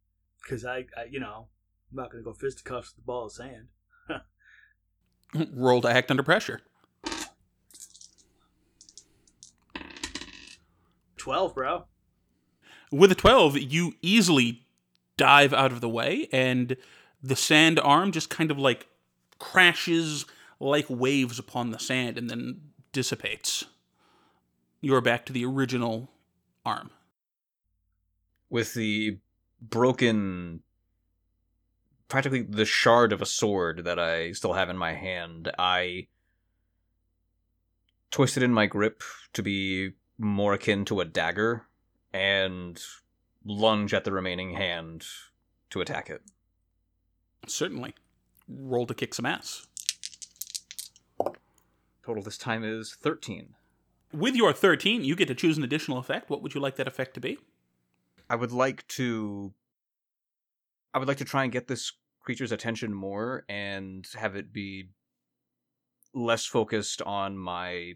because 0.43 0.65
I, 0.65 0.87
I, 0.97 1.05
you 1.11 1.21
know, 1.21 1.49
I'm 1.91 1.97
not 1.97 2.11
going 2.11 2.23
to 2.23 2.31
go 2.31 2.35
fisticuffs 2.35 2.91
with 2.91 3.05
the 3.05 3.07
ball 3.07 3.27
of 3.27 3.33
sand. 3.33 3.69
Roll 5.53 5.83
to 5.83 5.89
act 5.89 6.11
under 6.11 6.23
pressure. 6.23 6.63
Twelve, 11.29 11.55
bro. 11.55 11.85
With 12.91 13.13
a 13.13 13.15
12, 13.15 13.59
you 13.59 13.93
easily 14.01 14.63
dive 15.19 15.53
out 15.53 15.73
of 15.73 15.83
the 15.83 15.89
way, 15.89 16.27
and 16.33 16.75
the 17.23 17.37
sand 17.37 17.79
arm 17.79 18.13
just 18.13 18.31
kind 18.31 18.51
of 18.51 18.59
like 18.59 18.87
crashes 19.39 20.25
like 20.59 20.87
waves 20.89 21.39
upon 21.39 21.71
the 21.71 21.79
sand 21.79 22.17
and 22.17 22.31
then 22.31 22.63
dissipates. 22.93 23.67
You're 24.81 25.03
back 25.03 25.27
to 25.27 25.35
the 25.35 25.45
original 25.45 26.09
arm. 26.65 26.93
With 28.49 28.73
the 28.73 29.19
broken 29.61 30.63
practically 32.09 32.41
the 32.41 32.65
shard 32.65 33.13
of 33.13 33.21
a 33.21 33.27
sword 33.27 33.85
that 33.85 33.99
I 33.99 34.33
still 34.33 34.55
have 34.55 34.71
in 34.71 34.79
my 34.79 34.95
hand, 34.95 35.53
I 35.59 36.07
twist 38.11 38.39
it 38.39 38.43
in 38.43 38.55
my 38.55 38.65
grip 38.65 39.03
to 39.35 39.43
be 39.43 39.91
more 40.19 40.53
akin 40.55 40.85
to 40.87 41.01
a 41.01 41.05
dagger 41.05 41.67
and 42.13 42.83
lunge 43.45 43.95
at 43.95 44.05
the 44.05 44.13
remaining 44.13 44.55
hand 44.55 45.07
to 45.71 45.81
attack 45.81 46.11
it. 46.11 46.23
Certainly. 47.47 47.95
Roll 48.49 48.87
to 48.87 48.95
kick 48.95 49.15
some 49.15 49.27
ass. 49.27 49.67
Total 52.05 52.23
this 52.23 52.39
time 52.39 52.65
is 52.65 52.97
13. 53.01 53.55
With 54.13 54.35
your 54.35 54.53
13, 54.53 55.05
you 55.05 55.15
get 55.15 55.29
to 55.29 55.35
choose 55.35 55.59
an 55.59 55.65
additional 55.65 55.99
effect. 55.99 56.31
What 56.31 56.43
would 56.43 56.55
you 56.55 56.61
like 56.61 56.77
that 56.77 56.89
effect 56.89 57.15
to 57.15 57.21
be? 57.21 57.39
I 58.31 58.37
would 58.37 58.53
like 58.53 58.87
to 58.89 59.53
I 60.95 60.99
would 60.99 61.09
like 61.09 61.19
to 61.19 61.25
try 61.25 61.45
and 61.45 61.53
get 61.53 61.69
this 61.69 61.93
creature's 62.21 62.53
attention 62.53 62.93
more 62.93 63.45
and 63.49 64.07
have 64.17 64.37
it 64.37 64.53
be 64.53 64.89
less 66.15 66.47
focused 66.47 67.03
on 67.03 67.37
my 67.37 67.95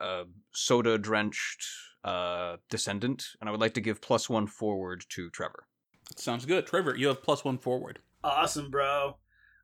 uh, 0.00 0.24
soda 0.52 0.98
drenched 0.98 1.64
uh, 2.04 2.56
descendant, 2.70 3.24
and 3.40 3.48
I 3.48 3.52
would 3.52 3.60
like 3.60 3.74
to 3.74 3.80
give 3.80 4.00
plus 4.00 4.28
one 4.30 4.46
forward 4.46 5.04
to 5.10 5.30
Trevor. 5.30 5.64
Sounds 6.16 6.46
good. 6.46 6.66
Trevor, 6.66 6.96
you 6.96 7.08
have 7.08 7.22
plus 7.22 7.44
one 7.44 7.58
forward. 7.58 7.98
Awesome, 8.24 8.70
bro. 8.70 9.16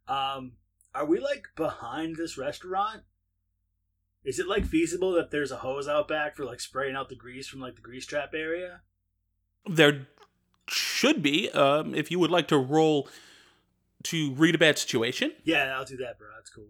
Um, 0.09 0.53
are 0.94 1.07
we 1.07 1.18
like 1.18 1.49
behind 1.57 2.16
this 2.16 2.37
restaurant? 2.37 3.03
Is 4.25 4.38
it 4.38 4.49
like 4.49 4.64
feasible 4.64 5.12
that 5.12 5.31
there's 5.31 5.51
a 5.51 5.57
hose 5.57 5.88
out 5.88 6.09
back 6.09 6.37
for 6.37 6.44
like 6.44 6.61
spraying 6.61 6.97
out 6.97 7.09
the 7.09 7.16
grease 7.16 7.47
from 7.47 7.61
like 7.61 7.77
the 7.77 7.83
grease 7.83 8.07
trap 8.07 8.33
area? 8.35 8.81
There 9.66 10.07
should 10.68 11.23
be, 11.23 11.51
um, 11.51 11.94
if 11.94 12.11
you 12.11 12.18
would 12.18 12.31
like 12.31 12.49
to 12.49 12.59
roll 12.59 13.09
to 14.05 14.35
read 14.35 14.55
a 14.55 14.59
bad 14.59 14.79
situation. 14.79 15.33
Yeah, 15.44 15.75
I'll 15.77 15.85
do 15.85 15.97
that, 15.99 16.18
bro. 16.18 16.29
That's 16.37 16.51
cool. 16.51 16.68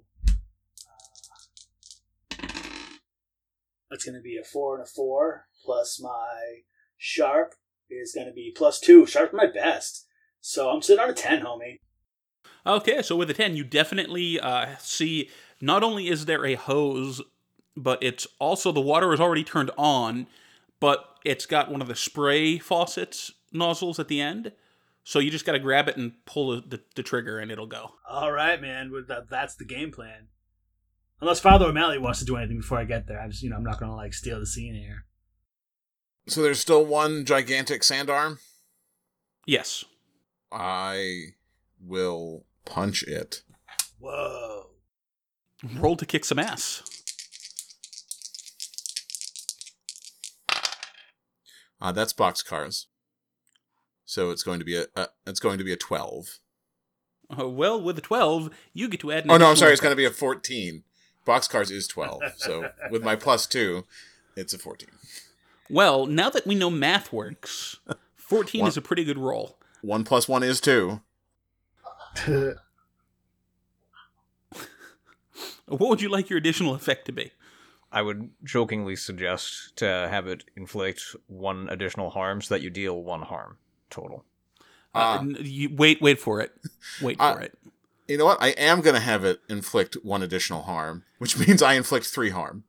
That's 3.95 4.05
gonna 4.05 4.21
be 4.21 4.37
a 4.37 4.43
four 4.43 4.75
and 4.75 4.85
a 4.85 4.91
four 4.91 5.47
plus 5.65 6.01
my 6.03 6.63
sharp 6.99 7.55
is 7.89 8.13
gonna 8.13 8.33
be 8.33 8.53
plus 8.55 8.81
two. 8.81 9.07
Sharp's 9.07 9.33
my 9.33 9.47
best, 9.47 10.07
so 10.41 10.69
I'm 10.69 10.83
sitting 10.83 11.03
on 11.03 11.11
a 11.11 11.15
ten, 11.15 11.43
homie. 11.43 11.79
Okay, 12.67 13.03
so 13.03 13.15
with 13.15 13.31
a 13.31 13.35
10, 13.35 13.57
you 13.57 13.63
definitely 13.63 14.41
uh, 14.41 14.75
see 14.79 15.29
not 15.61 15.83
only 15.83 16.09
is 16.09 16.25
there 16.25 16.47
a 16.47 16.55
hose, 16.55 17.21
but 17.77 18.03
it's 18.03 18.27
also 18.39 18.73
the 18.73 18.81
water 18.81 19.13
is 19.13 19.21
already 19.21 19.45
turned 19.45 19.71
on, 19.77 20.27
but 20.81 21.19
it's 21.27 21.45
got 21.45 21.71
one 21.71 21.83
of 21.83 21.89
the 21.89 21.95
spray 21.95 22.59
faucets 22.59 23.33
nozzles 23.53 23.99
at 23.99 24.09
the 24.09 24.21
end. 24.21 24.53
So 25.05 25.19
you 25.19 25.31
just 25.31 25.45
got 25.45 25.53
to 25.53 25.59
grab 25.59 25.89
it 25.89 25.99
and 25.99 26.13
pull 26.25 26.53
the, 26.53 26.63
the, 26.67 26.83
the 26.97 27.03
trigger 27.03 27.39
and 27.39 27.53
it'll 27.53 27.67
go. 27.67 27.93
All 28.09 28.33
right, 28.33 28.61
man. 28.61 28.91
With 28.91 29.09
that, 29.09 29.29
that's 29.29 29.55
the 29.57 29.67
game 29.67 29.93
plan. 29.93 30.29
Unless 31.21 31.41
Father 31.41 31.67
O'Malley 31.67 31.99
wants 31.99 32.19
to 32.19 32.25
do 32.25 32.37
anything 32.37 32.59
before 32.59 32.79
I 32.79 32.85
get 32.85 33.07
there, 33.07 33.21
I'm 33.21 33.31
just 33.31 33.43
you 33.43 33.51
know 33.51 33.57
I'm 33.57 33.65
not 33.65 33.79
gonna 33.79 33.97
like 33.97 34.15
steal 34.15 34.41
the 34.41 34.47
scene 34.47 34.75
here. 34.75 35.07
So 36.27 36.43
there's 36.43 36.61
still 36.61 36.85
one 36.85 37.25
gigantic 37.25 37.85
sand 37.85 38.09
arm. 38.09 38.39
Yes. 39.47 39.85
I 40.51 41.35
will 41.81 42.45
punch 42.65 43.03
it. 43.03 43.43
Whoa. 43.99 44.71
Roll 45.77 45.97
to 45.97 46.07
kick 46.07 46.25
some 46.25 46.39
ass. 46.39 46.83
Uh, 51.81 51.93
that's 51.93 52.13
boxcars. 52.13 52.87
So 54.05 54.31
it's 54.31 54.43
going 54.43 54.59
to 54.59 54.65
be 54.65 54.77
a, 54.77 54.87
a 54.97 55.09
it's 55.27 55.41
going 55.41 55.59
to 55.59 55.65
be 55.65 55.73
a 55.73 55.77
twelve. 55.77 56.39
Uh, 57.39 57.49
well, 57.49 57.81
with 57.81 57.97
a 57.99 58.03
12, 58.03 58.51
you 58.75 58.87
get 58.87 59.01
to 59.01 59.11
add 59.11 59.25
an 59.25 59.31
Oh 59.31 59.37
no, 59.39 59.47
I'm 59.47 59.53
additional 59.53 59.57
sorry. 59.57 59.73
It's 59.73 59.81
going 59.81 59.93
to 59.93 59.97
be 59.97 60.05
a 60.05 60.11
fourteen. 60.11 60.85
Boxcars 61.27 61.71
is 61.71 61.87
twelve. 61.87 62.23
So 62.37 62.71
with 62.91 63.03
my 63.03 63.17
plus 63.17 63.47
two, 63.47 63.85
it's 64.37 64.53
a 64.55 64.59
fourteen. 64.59 64.91
Well, 65.71 66.07
now 66.07 66.29
that 66.31 66.47
we 66.47 66.55
know 66.55 66.69
math 66.71 67.11
works, 67.13 67.77
14 68.17 68.61
One- 68.61 68.69
is 68.69 68.77
a 68.77 68.83
pretty 68.83 69.03
good 69.05 69.17
roll. 69.19 69.57
One 69.81 70.05
plus 70.05 70.29
one 70.29 70.43
is 70.43 70.61
two. 70.61 71.01
What 75.67 75.89
would 75.89 76.03
you 76.03 76.11
like 76.11 76.29
your 76.29 76.39
additional 76.39 76.75
effect 76.75 77.07
to 77.07 77.13
be? 77.13 77.33
I 77.91 78.03
would 78.03 78.31
jokingly 78.43 78.97
suggest 78.97 79.77
to 79.77 79.87
have 79.87 80.27
it 80.27 80.45
inflict 80.57 81.17
one 81.27 81.69
additional 81.71 82.11
harm 82.11 82.43
so 82.43 82.55
that 82.55 82.63
you 82.63 82.69
deal 82.71 83.03
one 83.03 83.23
harm 83.23 83.57
total. 83.89 84.25
Uh, 84.95 85.19
n- 85.21 85.37
you, 85.41 85.75
wait, 85.75 86.01
wait 86.03 86.21
for 86.21 86.41
it. 86.41 86.53
Wait 87.01 87.17
Uh, 87.19 87.35
for 87.35 87.41
it. 87.41 87.59
You 88.07 88.19
know 88.19 88.27
what? 88.27 88.43
I 88.43 88.49
am 88.51 88.81
going 88.81 88.95
to 88.95 89.01
have 89.01 89.25
it 89.25 89.41
inflict 89.49 89.95
one 90.03 90.23
additional 90.23 90.63
harm, 90.63 91.05
which 91.19 91.39
means 91.39 91.63
I 91.63 91.75
inflict 91.75 92.07
three 92.07 92.31
harm. 92.31 92.65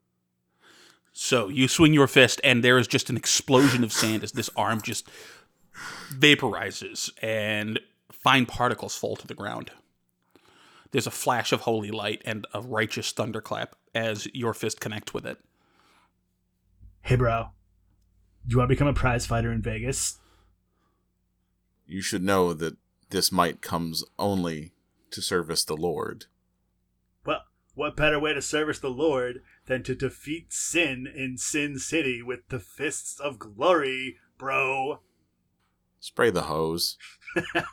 So 1.11 1.47
you 1.47 1.67
swing 1.67 1.93
your 1.93 2.07
fist, 2.07 2.41
and 2.43 2.63
there 2.63 2.77
is 2.77 2.87
just 2.87 3.09
an 3.09 3.17
explosion 3.17 3.83
of 3.83 3.93
sand 3.93 4.23
as 4.23 4.33
this 4.33 4.49
arm 4.55 4.81
just 4.81 5.07
vaporizes, 6.11 7.09
and 7.21 7.79
fine 8.11 8.45
particles 8.45 8.97
fall 8.97 9.15
to 9.17 9.27
the 9.27 9.33
ground. 9.33 9.71
There's 10.91 11.07
a 11.07 11.11
flash 11.11 11.51
of 11.51 11.61
holy 11.61 11.91
light 11.91 12.21
and 12.25 12.45
a 12.53 12.61
righteous 12.61 13.11
thunderclap 13.11 13.75
as 13.93 14.27
your 14.33 14.53
fist 14.53 14.79
connects 14.79 15.13
with 15.13 15.25
it. 15.25 15.37
hey, 17.01 17.15
bro. 17.15 17.49
Do 18.47 18.53
you 18.53 18.57
want 18.59 18.69
to 18.69 18.75
become 18.75 18.87
a 18.87 18.93
prize 18.93 19.25
fighter 19.25 19.51
in 19.51 19.61
Vegas? 19.61 20.19
You 21.87 22.01
should 22.01 22.23
know 22.23 22.53
that 22.53 22.77
this 23.09 23.31
might 23.31 23.61
comes 23.61 24.03
only 24.19 24.71
to 25.15 25.21
service 25.21 25.63
the 25.63 25.75
Lord. 25.75 26.25
Well, 27.25 27.41
what 27.73 27.95
better 27.97 28.19
way 28.19 28.33
to 28.33 28.41
service 28.41 28.79
the 28.79 28.89
Lord 28.89 29.41
than 29.65 29.83
to 29.83 29.95
defeat 29.95 30.53
sin 30.53 31.07
in 31.13 31.37
Sin 31.37 31.79
City 31.79 32.21
with 32.21 32.47
the 32.49 32.59
fists 32.59 33.19
of 33.19 33.39
glory, 33.39 34.17
bro? 34.37 34.99
Spray 35.99 36.29
the 36.29 36.43
hose. 36.43 36.97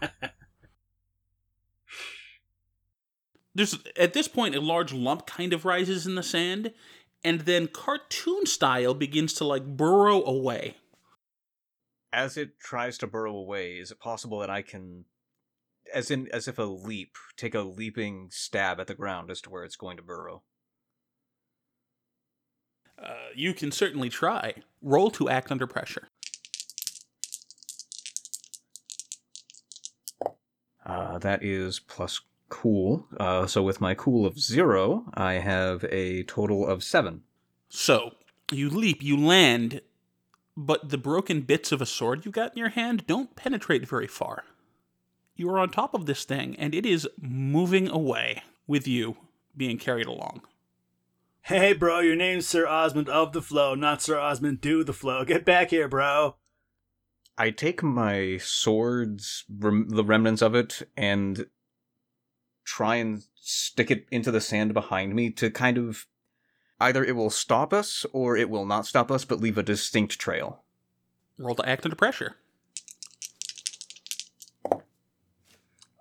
There's 3.55 3.79
at 3.99 4.15
this 4.15 4.29
point 4.29 4.55
a 4.55 4.61
large 4.61 4.95
lump 4.95 5.27
kind 5.27 5.53
of 5.53 5.67
rises 5.67 6.07
in 6.07 6.15
the 6.15 6.23
sand, 6.23 6.73
and 7.23 7.43
then 7.43 7.69
cartoon 7.69 8.47
style 8.47 8.95
begins 8.95 9.35
to 9.35 9.45
like 9.45 9.67
burrow 9.67 10.25
away. 10.25 10.77
As 12.13 12.37
it 12.37 12.59
tries 12.59 12.99
to 12.99 13.07
burrow 13.07 13.37
away, 13.37 13.75
is 13.75 13.91
it 13.91 14.01
possible 14.01 14.39
that 14.41 14.51
I 14.51 14.63
can 14.63 15.05
as 15.93 16.11
in 16.11 16.29
as 16.33 16.49
if 16.49 16.59
a 16.59 16.63
leap, 16.63 17.17
take 17.37 17.55
a 17.55 17.61
leaping 17.61 18.29
stab 18.31 18.81
at 18.81 18.87
the 18.87 18.95
ground 18.95 19.31
as 19.31 19.41
to 19.43 19.51
where 19.51 19.65
it's 19.65 19.77
going 19.77 19.97
to 19.97 20.03
burrow? 20.03 20.43
Uh, 23.03 23.31
you 23.35 23.53
can 23.53 23.73
certainly 23.73 24.09
try. 24.09 24.55
Roll 24.81 25.11
to 25.11 25.29
act 25.29 25.51
under 25.51 25.67
pressure. 25.67 26.09
Uh, 30.85 31.19
that 31.19 31.43
is 31.43 31.79
plus 31.81 32.21
cool. 32.49 33.07
Uh, 33.19 33.47
so 33.47 33.63
with 33.63 33.81
my 33.81 33.95
cool 33.95 34.27
of 34.27 34.39
zero, 34.39 35.05
I 35.15 35.35
have 35.35 35.85
a 35.91 36.23
total 36.25 36.67
of 36.67 36.85
seven. 36.85 37.23
So 37.69 38.13
you 38.51 38.69
leap, 38.69 39.03
you 39.03 39.17
land, 39.17 39.81
but 40.57 40.91
the 40.91 40.99
broken 40.99 41.41
bits 41.41 41.73
of 41.73 41.81
a 41.81 41.87
sword 41.87 42.27
you 42.27 42.31
got 42.31 42.53
in 42.53 42.59
your 42.59 42.69
hand 42.69 43.07
don't 43.07 43.35
penetrate 43.35 43.89
very 43.89 44.07
far. 44.07 44.45
You 45.35 45.49
are 45.51 45.59
on 45.59 45.71
top 45.71 45.95
of 45.95 46.07
this 46.07 46.25
thing, 46.25 46.57
and 46.57 46.75
it 46.75 46.85
is 46.85 47.09
moving 47.21 47.89
away 47.89 48.43
with 48.67 48.87
you 48.87 49.17
being 49.57 49.79
carried 49.79 50.07
along. 50.07 50.43
Hey, 51.43 51.73
bro, 51.73 52.01
your 52.01 52.15
name's 52.17 52.47
Sir 52.47 52.67
Osmond 52.69 53.09
of 53.09 53.33
the 53.33 53.43
Flow, 53.43 53.75
not 53.75 54.01
Sir 54.01 54.19
Osmond 54.19 54.61
Do 54.61 54.85
the 54.85 54.93
Flow. 54.93 55.25
Get 55.25 55.45
back 55.45 55.71
here, 55.71 55.89
bro. 55.89 56.37
I 57.37 57.51
take 57.51 57.83
my 57.83 58.39
sword's 58.39 59.45
rem- 59.49 59.89
the 59.89 60.05
remnants 60.05 60.43
of 60.43 60.55
it 60.55 60.89
and 60.97 61.47
try 62.65 62.97
and 62.97 63.25
stick 63.35 63.91
it 63.91 64.07
into 64.11 64.31
the 64.31 64.41
sand 64.41 64.75
behind 64.75 65.15
me 65.15 65.31
to 65.31 65.51
kind 65.51 65.79
of 65.79 66.07
either 66.79 67.05
it 67.05 67.17
will 67.17 67.31
stop 67.31 67.73
us 67.73 68.07
or 68.13 68.37
it 68.37 68.51
will 68.51 68.67
not 68.67 68.87
stop 68.87 69.11
us 69.11 69.25
but 69.25 69.41
leave 69.41 69.59
a 69.59 69.63
distinct 69.63 70.19
trail. 70.19 70.63
Roll 71.39 71.55
to 71.57 71.69
act 71.69 71.85
under 71.85 71.97
pressure. 71.97 72.37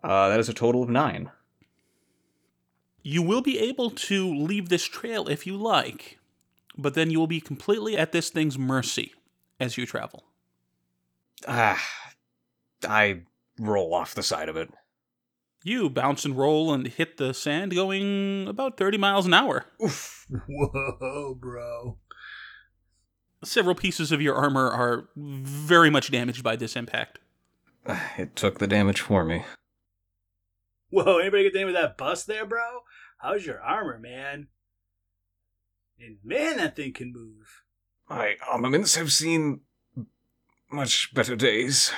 Uh, 0.04 0.30
that 0.30 0.40
is 0.40 0.50
a 0.50 0.54
total 0.54 0.84
of 0.84 0.90
nine. 0.90 1.32
You 3.04 3.22
will 3.22 3.42
be 3.42 3.60
able 3.60 3.90
to 3.90 4.28
leave 4.28 4.70
this 4.70 4.86
trail 4.86 5.28
if 5.28 5.48
you 5.48 5.58
like, 5.58 6.20
but 6.78 6.94
then 6.94 7.10
you 7.10 7.20
will 7.20 7.28
be 7.28 7.42
completely 7.42 7.98
at 7.98 8.12
this 8.12 8.30
thing's 8.30 8.58
mercy 8.58 9.14
as 9.60 9.78
you 9.78 9.86
travel. 9.86 10.24
Ah, 11.48 11.84
I 12.88 13.22
roll 13.60 13.94
off 13.94 14.14
the 14.14 14.24
side 14.24 14.50
of 14.50 14.58
it. 14.58 14.70
You 15.64 15.90
bounce 15.90 16.26
and 16.26 16.36
roll 16.36 16.74
and 16.74 16.88
hit 16.88 17.18
the 17.18 17.34
sand 17.34 17.74
going 17.76 18.48
about 18.48 18.78
30 18.78 18.98
miles 18.98 19.28
an 19.28 19.34
hour. 19.34 19.66
Oof. 19.84 20.26
Whoa, 20.48 21.36
bro. 21.40 21.98
Several 23.44 23.76
pieces 23.76 24.12
of 24.12 24.22
your 24.22 24.36
armor 24.36 24.70
are 24.70 25.10
very 25.16 25.90
much 25.90 26.12
damaged 26.12 26.44
by 26.44 26.56
this 26.56 26.76
impact. 26.76 27.20
It 28.18 28.36
took 28.36 28.60
the 28.60 28.68
damage 28.68 29.02
for 29.02 29.24
me. 29.24 29.44
Whoa, 30.91 31.19
anybody 31.19 31.43
get 31.43 31.54
the 31.54 31.60
name 31.60 31.69
of 31.69 31.73
that 31.73 31.97
bus 31.97 32.25
there, 32.25 32.45
bro? 32.45 32.82
How's 33.17 33.45
your 33.45 33.62
armor, 33.62 33.97
man? 33.97 34.47
And 35.99 36.17
man, 36.23 36.58
that 36.58 36.75
thing 36.75 36.93
can 36.93 37.13
move. 37.13 37.63
My 38.10 38.32
um, 38.32 38.36
armaments 38.51 38.95
have 38.95 39.12
seen 39.12 39.62
much 40.69 41.13
better 41.13 41.36
days. 41.36 41.91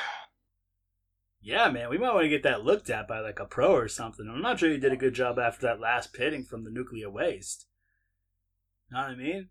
Yeah, 1.42 1.70
man, 1.70 1.90
we 1.90 1.98
might 1.98 2.14
want 2.14 2.24
to 2.24 2.30
get 2.30 2.44
that 2.44 2.64
looked 2.64 2.90
at 2.90 3.08
by 3.08 3.20
like 3.20 3.40
a 3.40 3.46
pro 3.46 3.74
or 3.74 3.88
something. 3.88 4.30
I'm 4.30 4.42
not 4.42 4.60
sure 4.60 4.70
you 4.70 4.78
did 4.78 4.94
a 4.94 4.98
good 4.98 5.14
job 5.14 5.40
after 5.40 5.66
that 5.68 5.80
last 5.80 6.14
pitting 6.14 6.44
from 6.44 6.64
the 6.64 6.72
nuclear 6.72 7.10
waste. 7.10 7.66
Know 8.92 9.00
what 9.00 9.10
I 9.10 9.16
mean? 9.16 9.50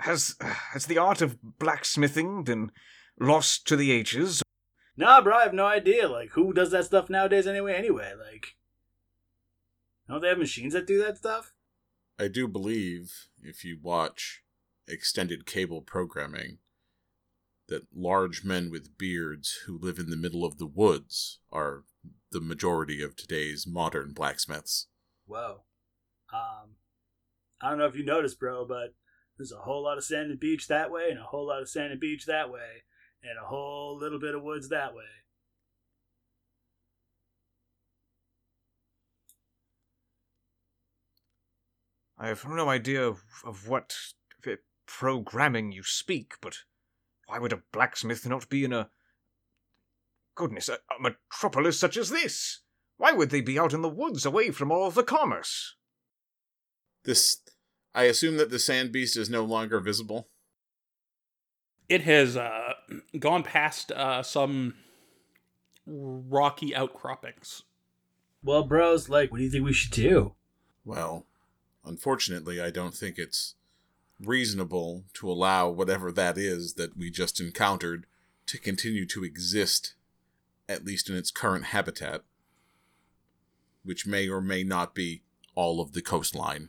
Has 0.00 0.34
has 0.40 0.86
the 0.86 0.98
art 0.98 1.22
of 1.22 1.38
blacksmithing 1.40 2.42
been 2.42 2.72
lost 3.20 3.66
to 3.68 3.76
the 3.76 3.92
ages? 3.92 4.41
Nah, 5.02 5.20
bro, 5.20 5.36
I 5.36 5.42
have 5.42 5.52
no 5.52 5.66
idea. 5.66 6.08
Like, 6.08 6.30
who 6.30 6.52
does 6.52 6.70
that 6.70 6.84
stuff 6.84 7.10
nowadays 7.10 7.48
anyway? 7.48 7.74
Anyway, 7.74 8.12
like, 8.16 8.54
don't 10.08 10.20
they 10.20 10.28
have 10.28 10.38
machines 10.38 10.74
that 10.74 10.86
do 10.86 11.02
that 11.02 11.16
stuff? 11.16 11.52
I 12.20 12.28
do 12.28 12.46
believe 12.46 13.26
if 13.42 13.64
you 13.64 13.80
watch 13.82 14.44
extended 14.86 15.44
cable 15.44 15.80
programming 15.80 16.58
that 17.66 17.88
large 17.92 18.44
men 18.44 18.70
with 18.70 18.96
beards 18.96 19.62
who 19.66 19.76
live 19.76 19.98
in 19.98 20.08
the 20.08 20.16
middle 20.16 20.44
of 20.44 20.58
the 20.58 20.68
woods 20.68 21.40
are 21.50 21.82
the 22.30 22.40
majority 22.40 23.02
of 23.02 23.16
today's 23.16 23.66
modern 23.66 24.12
blacksmiths. 24.12 24.86
Whoa. 25.26 25.62
Um, 26.32 26.76
I 27.60 27.70
don't 27.70 27.78
know 27.78 27.86
if 27.86 27.96
you 27.96 28.04
noticed, 28.04 28.38
bro, 28.38 28.64
but 28.64 28.94
there's 29.36 29.50
a 29.50 29.56
whole 29.56 29.82
lot 29.82 29.98
of 29.98 30.04
sand 30.04 30.30
and 30.30 30.38
beach 30.38 30.68
that 30.68 30.92
way, 30.92 31.08
and 31.10 31.18
a 31.18 31.24
whole 31.24 31.48
lot 31.48 31.60
of 31.60 31.68
sand 31.68 31.90
and 31.90 32.00
beach 32.00 32.24
that 32.26 32.52
way, 32.52 32.84
and 33.22 33.38
a 33.38 33.46
whole 33.46 33.98
little 33.98 34.18
bit 34.18 34.34
of 34.34 34.42
woods 34.42 34.68
that 34.68 34.94
way. 34.94 35.04
I 42.18 42.28
have 42.28 42.46
no 42.46 42.68
idea 42.68 43.02
of, 43.04 43.22
of 43.44 43.68
what 43.68 43.94
programming 44.86 45.72
you 45.72 45.82
speak, 45.82 46.34
but 46.40 46.58
why 47.26 47.38
would 47.38 47.52
a 47.52 47.62
blacksmith 47.72 48.26
not 48.26 48.48
be 48.48 48.64
in 48.64 48.72
a. 48.72 48.90
Goodness, 50.34 50.68
a, 50.68 50.74
a 50.74 51.00
metropolis 51.00 51.78
such 51.78 51.96
as 51.96 52.10
this? 52.10 52.60
Why 52.96 53.12
would 53.12 53.30
they 53.30 53.40
be 53.40 53.58
out 53.58 53.72
in 53.72 53.82
the 53.82 53.88
woods 53.88 54.24
away 54.24 54.50
from 54.50 54.70
all 54.70 54.86
of 54.86 54.94
the 54.94 55.02
commerce? 55.02 55.76
This 57.04 57.38
I 57.94 58.04
assume 58.04 58.36
that 58.36 58.50
the 58.50 58.58
sand 58.58 58.92
beast 58.92 59.16
is 59.16 59.28
no 59.28 59.44
longer 59.44 59.80
visible. 59.80 60.28
It 61.88 62.02
has 62.02 62.36
uh, 62.36 62.71
gone 63.18 63.42
past 63.42 63.92
uh, 63.92 64.22
some 64.22 64.74
rocky 65.86 66.74
outcroppings. 66.74 67.62
Well, 68.42 68.64
bros, 68.64 69.08
like, 69.08 69.30
what 69.30 69.38
do 69.38 69.44
you 69.44 69.50
think 69.50 69.64
we 69.64 69.72
should 69.72 69.92
do? 69.92 70.34
Well, 70.84 71.26
unfortunately, 71.84 72.60
I 72.60 72.70
don't 72.70 72.94
think 72.94 73.18
it's 73.18 73.54
reasonable 74.20 75.04
to 75.14 75.30
allow 75.30 75.68
whatever 75.68 76.12
that 76.12 76.38
is 76.38 76.74
that 76.74 76.96
we 76.96 77.10
just 77.10 77.40
encountered 77.40 78.06
to 78.46 78.58
continue 78.58 79.06
to 79.06 79.24
exist 79.24 79.94
at 80.68 80.84
least 80.84 81.10
in 81.10 81.16
its 81.16 81.30
current 81.30 81.66
habitat, 81.66 82.22
which 83.84 84.06
may 84.06 84.28
or 84.28 84.40
may 84.40 84.62
not 84.62 84.94
be 84.94 85.22
all 85.54 85.80
of 85.80 85.92
the 85.92 86.02
coastline. 86.02 86.68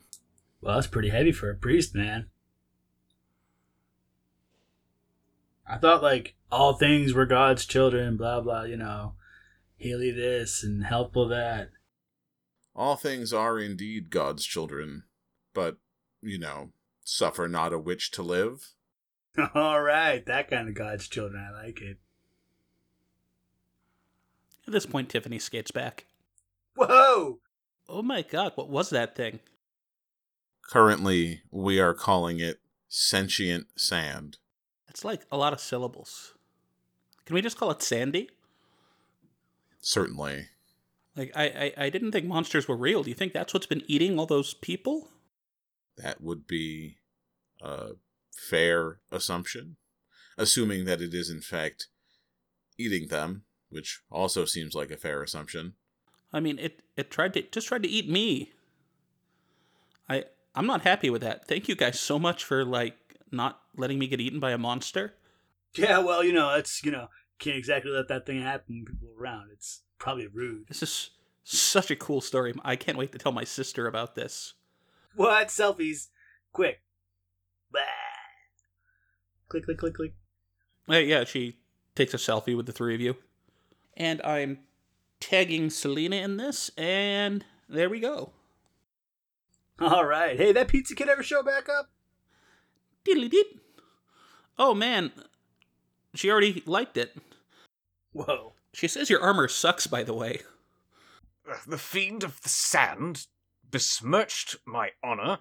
Well, 0.60 0.76
that's 0.76 0.86
pretty 0.86 1.10
heavy 1.10 1.32
for 1.32 1.50
a 1.50 1.54
priest, 1.54 1.94
man. 1.94 2.26
I 5.66 5.78
thought 5.78 6.02
like 6.02 6.34
all 6.50 6.74
things 6.74 7.14
were 7.14 7.26
God's 7.26 7.64
children, 7.66 8.16
blah 8.16 8.40
blah, 8.40 8.62
you 8.62 8.76
know, 8.76 9.14
healy 9.76 10.10
this 10.10 10.62
and 10.62 10.84
helpful 10.84 11.28
that. 11.28 11.70
All 12.74 12.96
things 12.96 13.32
are 13.32 13.58
indeed 13.58 14.10
God's 14.10 14.44
children, 14.44 15.04
but, 15.52 15.76
you 16.20 16.38
know, 16.38 16.70
suffer 17.04 17.46
not 17.46 17.72
a 17.72 17.78
witch 17.78 18.10
to 18.12 18.22
live. 18.22 18.70
All 19.54 19.80
right, 19.80 20.24
that 20.26 20.50
kind 20.50 20.68
of 20.68 20.74
God's 20.74 21.06
children, 21.06 21.44
I 21.48 21.64
like 21.64 21.80
it. 21.80 21.98
At 24.66 24.72
this 24.72 24.86
point, 24.86 25.08
Tiffany 25.08 25.38
skates 25.38 25.70
back. 25.70 26.06
Whoa! 26.74 27.38
Oh 27.88 28.02
my 28.02 28.22
god, 28.22 28.52
what 28.54 28.70
was 28.70 28.90
that 28.90 29.14
thing? 29.14 29.40
Currently, 30.62 31.42
we 31.50 31.78
are 31.78 31.94
calling 31.94 32.40
it 32.40 32.60
sentient 32.88 33.66
sand. 33.76 34.38
It's 34.94 35.04
like 35.04 35.26
a 35.32 35.36
lot 35.36 35.52
of 35.52 35.58
syllables. 35.58 36.34
Can 37.26 37.34
we 37.34 37.42
just 37.42 37.58
call 37.58 37.72
it 37.72 37.82
Sandy? 37.82 38.30
Certainly. 39.80 40.46
Like, 41.16 41.32
I, 41.34 41.44
I, 41.44 41.84
I 41.86 41.90
didn't 41.90 42.12
think 42.12 42.26
monsters 42.26 42.68
were 42.68 42.76
real. 42.76 43.02
Do 43.02 43.10
you 43.10 43.16
think 43.16 43.32
that's 43.32 43.52
what's 43.52 43.66
been 43.66 43.82
eating 43.88 44.16
all 44.16 44.26
those 44.26 44.54
people? 44.54 45.08
That 45.96 46.20
would 46.20 46.46
be 46.46 46.98
a 47.60 47.94
fair 48.36 49.00
assumption, 49.10 49.78
assuming 50.38 50.84
that 50.84 51.00
it 51.00 51.12
is 51.12 51.28
in 51.28 51.40
fact 51.40 51.88
eating 52.78 53.08
them, 53.08 53.42
which 53.70 54.00
also 54.12 54.44
seems 54.44 54.76
like 54.76 54.92
a 54.92 54.96
fair 54.96 55.24
assumption. 55.24 55.74
I 56.32 56.38
mean, 56.38 56.60
it, 56.60 56.82
it 56.96 57.10
tried 57.10 57.34
to 57.34 57.42
just 57.42 57.66
tried 57.66 57.82
to 57.82 57.88
eat 57.88 58.08
me. 58.08 58.52
I 60.08 60.26
I'm 60.54 60.66
not 60.66 60.82
happy 60.82 61.10
with 61.10 61.22
that. 61.22 61.48
Thank 61.48 61.68
you 61.68 61.74
guys 61.74 61.98
so 61.98 62.16
much 62.16 62.44
for 62.44 62.64
like 62.64 62.96
not 63.30 63.60
letting 63.76 63.98
me 63.98 64.06
get 64.06 64.20
eaten 64.20 64.40
by 64.40 64.52
a 64.52 64.58
monster. 64.58 65.14
Yeah, 65.74 65.98
well, 65.98 66.22
you 66.22 66.32
know, 66.32 66.54
it's 66.54 66.84
you 66.84 66.90
know, 66.90 67.08
can't 67.38 67.56
exactly 67.56 67.90
let 67.90 68.08
that 68.08 68.26
thing 68.26 68.40
happen 68.40 68.76
when 68.76 68.84
people 68.84 69.08
around. 69.18 69.50
It's 69.52 69.82
probably 69.98 70.26
rude. 70.26 70.68
This 70.68 70.82
is 70.82 71.10
such 71.42 71.90
a 71.90 71.96
cool 71.96 72.20
story. 72.20 72.54
I 72.64 72.76
can't 72.76 72.98
wait 72.98 73.12
to 73.12 73.18
tell 73.18 73.32
my 73.32 73.44
sister 73.44 73.86
about 73.86 74.14
this. 74.14 74.54
What 75.16 75.48
selfies? 75.48 76.08
Quick! 76.52 76.80
Blah. 77.70 77.82
Click, 79.48 79.64
click, 79.64 79.78
click, 79.78 79.94
click. 79.94 80.14
Uh, 80.88 80.96
yeah, 80.96 81.24
she 81.24 81.58
takes 81.94 82.14
a 82.14 82.18
selfie 82.18 82.56
with 82.56 82.66
the 82.66 82.72
three 82.72 82.94
of 82.94 83.00
you. 83.00 83.16
And 83.96 84.20
I'm 84.22 84.58
tagging 85.20 85.70
Selena 85.70 86.16
in 86.16 86.36
this, 86.36 86.70
and 86.76 87.44
there 87.68 87.88
we 87.88 88.00
go. 88.00 88.32
All 89.80 90.04
right. 90.04 90.36
Hey, 90.36 90.52
that 90.52 90.68
pizza 90.68 90.94
kid 90.94 91.08
ever 91.08 91.22
show 91.22 91.42
back 91.42 91.68
up? 91.68 91.90
Diddly 93.06 93.30
did. 93.30 93.46
Oh 94.58 94.74
man, 94.74 95.12
she 96.14 96.30
already 96.30 96.62
liked 96.66 96.96
it. 96.96 97.16
Whoa. 98.12 98.52
She 98.72 98.88
says 98.88 99.10
your 99.10 99.20
armor 99.20 99.48
sucks, 99.48 99.86
by 99.86 100.02
the 100.02 100.14
way. 100.14 100.40
Uh, 101.48 101.56
the 101.66 101.78
fiend 101.78 102.24
of 102.24 102.40
the 102.42 102.48
sand 102.48 103.26
besmirched 103.70 104.56
my 104.66 104.90
honor 105.02 105.38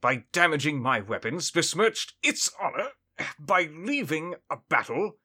by 0.00 0.24
damaging 0.32 0.80
my 0.80 1.00
weapons, 1.00 1.50
besmirched 1.50 2.14
its 2.22 2.50
honor 2.60 2.88
by 3.38 3.68
leaving 3.72 4.34
a 4.50 4.58
battle, 4.68 5.16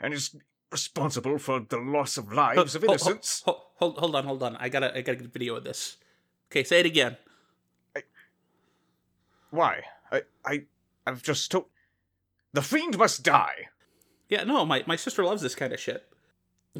and 0.00 0.14
is 0.14 0.36
responsible 0.70 1.38
for 1.38 1.60
the 1.60 1.78
loss 1.78 2.16
of 2.16 2.32
lives 2.32 2.74
of 2.74 2.84
innocents. 2.84 3.42
Hold, 3.44 3.60
hold, 3.76 3.98
hold 3.98 4.16
on, 4.16 4.24
hold 4.24 4.42
on. 4.42 4.56
I 4.56 4.68
gotta, 4.68 4.96
I 4.96 5.00
gotta 5.00 5.18
get 5.18 5.26
a 5.26 5.30
video 5.30 5.56
of 5.56 5.64
this. 5.64 5.96
Okay, 6.50 6.64
say 6.64 6.80
it 6.80 6.86
again. 6.86 7.16
Why? 9.50 9.82
I, 10.16 10.22
I, 10.52 10.62
I've 11.06 11.22
just 11.22 11.50
told. 11.50 11.66
The 12.52 12.62
fiend 12.62 12.96
must 12.98 13.22
die. 13.22 13.68
Yeah, 14.28 14.44
no, 14.44 14.64
my, 14.64 14.82
my 14.86 14.96
sister 14.96 15.22
loves 15.24 15.42
this 15.42 15.54
kind 15.54 15.72
of 15.72 15.80
shit. 15.80 16.06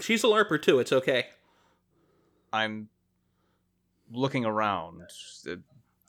She's 0.00 0.24
a 0.24 0.26
LARPer 0.26 0.60
too. 0.60 0.78
It's 0.78 0.92
okay. 0.92 1.26
I'm 2.52 2.88
looking 4.10 4.44
around, 4.44 5.02
uh, 5.48 5.56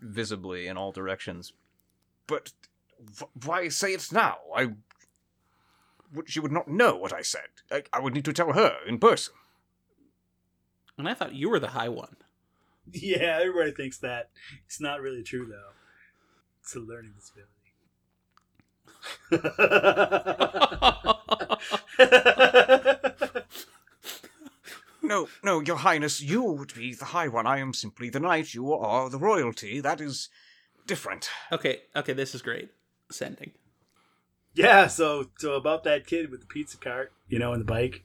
visibly 0.02 0.68
in 0.68 0.78
all 0.78 0.92
directions. 0.92 1.54
But 2.28 2.52
wh- 3.20 3.46
why 3.46 3.68
say 3.70 3.94
it 3.94 4.12
now? 4.12 4.38
I. 4.56 4.66
would- 6.14 6.30
She 6.30 6.40
would 6.40 6.52
not 6.52 6.68
know 6.68 6.96
what 6.96 7.14
I 7.14 7.22
said. 7.22 7.50
I, 7.72 7.84
I 7.92 8.00
would 8.00 8.14
need 8.14 8.26
to 8.26 8.34
tell 8.34 8.54
her 8.54 8.78
in 8.88 8.98
person. 9.00 9.34
And 10.98 11.08
I 11.08 11.14
thought 11.14 11.34
you 11.36 11.50
were 11.50 11.60
the 11.60 11.70
high 11.70 11.90
one. 11.90 12.16
Yeah, 12.94 13.40
everybody 13.42 13.72
thinks 13.72 13.98
that. 13.98 14.30
It's 14.66 14.80
not 14.80 15.02
really 15.02 15.22
true, 15.22 15.46
though. 15.46 15.72
It's 16.68 16.76
a 16.76 16.80
learning 16.82 17.14
disability. 17.16 17.54
No, 25.02 25.30
no, 25.42 25.62
your 25.62 25.78
highness, 25.78 26.22
you 26.22 26.44
would 26.44 26.74
be 26.74 26.94
the 26.94 27.06
high 27.06 27.30
one. 27.30 27.48
I 27.48 27.60
am 27.60 27.74
simply 27.74 28.10
the 28.10 28.20
knight. 28.20 28.54
You 28.54 28.74
are 28.74 29.10
the 29.10 29.18
royalty. 29.18 29.80
That 29.80 30.02
is 30.02 30.28
different. 30.86 31.30
okay, 31.50 31.84
okay, 31.96 32.12
this 32.12 32.36
is 32.36 32.42
great. 32.42 32.72
Sending. 33.10 33.52
yeah, 34.54 34.88
so 34.88 35.30
so 35.38 35.54
about 35.54 35.86
that 35.86 36.06
kid 36.06 36.30
with 36.30 36.42
the 36.42 36.46
pizza 36.46 36.76
cart, 36.78 37.14
you 37.30 37.40
know, 37.40 37.54
and 37.54 37.62
the 37.62 37.66
bike. 37.66 38.04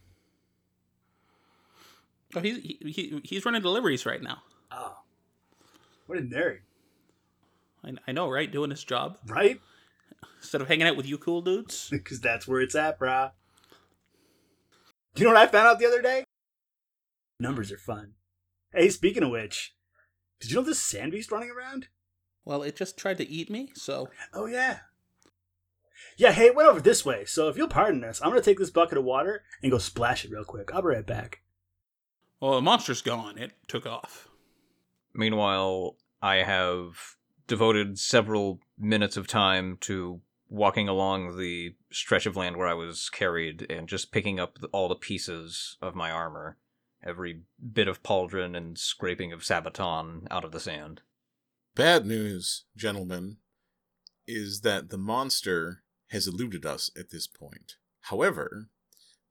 Oh, 2.37 2.41
he's 2.41 2.59
he, 2.59 2.79
he, 2.85 3.21
he's 3.25 3.45
running 3.45 3.63
deliveries 3.63 4.07
right 4.07 4.23
now. 4.23 4.45
Oh, 4.71 4.99
what 6.07 6.19
a 6.19 6.23
nerd, 6.23 6.59
I, 7.85 7.93
I 8.07 8.13
know, 8.13 8.29
right? 8.31 8.51
Doing 8.51 8.71
his 8.71 8.85
job 8.85 9.19
right? 9.27 9.61
instead 10.39 10.61
of 10.61 10.69
hanging 10.69 10.87
out 10.87 10.97
with 10.97 11.07
you 11.07 11.19
cool 11.19 11.43
dudes. 11.43 11.89
Because 11.91 12.21
that's 12.21 12.47
where 12.49 12.61
it's 12.61 12.75
at, 12.75 12.99
brah. 12.99 13.33
You 15.17 15.25
know 15.25 15.31
what 15.31 15.37
I 15.43 15.47
found 15.47 15.67
out 15.67 15.79
the 15.79 15.87
other 15.87 16.01
day? 16.03 16.25
Numbers 17.39 17.71
are 17.73 17.79
fun. 17.79 18.13
Hey, 18.73 18.89
speaking 18.89 19.23
of 19.23 19.31
which, 19.31 19.75
did 20.41 20.51
you 20.51 20.57
know 20.57 20.63
this 20.63 20.79
sand 20.79 21.13
beast 21.13 21.31
running 21.31 21.51
around? 21.51 21.89
Well, 22.45 22.63
it 22.63 22.77
just 22.77 22.97
tried 22.97 23.19
to 23.19 23.29
eat 23.29 23.51
me, 23.51 23.71
so 23.75 24.09
Oh 24.33 24.47
yeah. 24.47 24.81
Yeah, 26.17 26.33
hey, 26.33 26.47
it 26.47 26.55
went 26.55 26.69
over 26.69 26.81
this 26.81 27.05
way. 27.05 27.25
So 27.25 27.49
if 27.49 27.57
you'll 27.57 27.69
pardon 27.69 28.05
us, 28.05 28.21
I'm 28.23 28.31
gonna 28.31 28.41
take 28.41 28.59
this 28.59 28.71
bucket 28.71 28.99
of 28.99 29.05
water 29.05 29.43
and 29.63 29.71
go 29.71 29.79
splash 29.79 30.25
it 30.25 30.31
real 30.31 30.45
quick. 30.45 30.71
I'll 30.75 30.83
be 30.83 30.89
right 30.89 31.07
back. 31.07 31.43
well, 32.41 32.55
the 32.55 32.61
monster's 32.63 33.03
gone. 33.03 33.39
It 33.39 33.53
took 33.69 33.87
off. 33.87 34.29
Meanwhile, 35.15 35.97
I 36.23 36.37
have 36.37 37.17
devoted 37.47 37.99
several 37.99 38.61
minutes 38.79 39.17
of 39.17 39.27
time 39.27 39.79
to 39.83 40.21
walking 40.49 40.89
along 40.89 41.39
the 41.39 41.75
stretch 41.91 42.27
of 42.27 42.37
land 42.37 42.57
where 42.57 42.69
I 42.69 42.75
was 42.75 43.09
carried 43.09 43.67
and 43.71 43.89
just 43.89 44.13
picking 44.13 44.39
up 44.39 44.59
all 44.73 44.89
the 44.89 44.95
pieces 44.95 45.79
of 45.81 45.95
my 45.95 46.11
armor, 46.11 46.59
every 47.03 47.43
bit 47.73 47.89
of 47.89 48.03
pauldron 48.03 48.57
and 48.57 48.77
scraping 48.77 49.33
of 49.33 49.41
sabaton 49.41 50.27
out 50.31 50.45
of 50.45 50.53
the 50.53 50.61
sand. 50.61 51.01
Bad 51.75 52.05
news, 52.05 52.65
gentlemen, 52.77 53.39
is 54.27 54.61
that 54.61 54.91
the 54.91 54.99
monster 54.99 55.83
has 56.11 56.27
eluded 56.27 56.67
us 56.67 56.91
at 56.99 57.11
this 57.11 57.27
point. 57.27 57.77
However, 58.03 58.69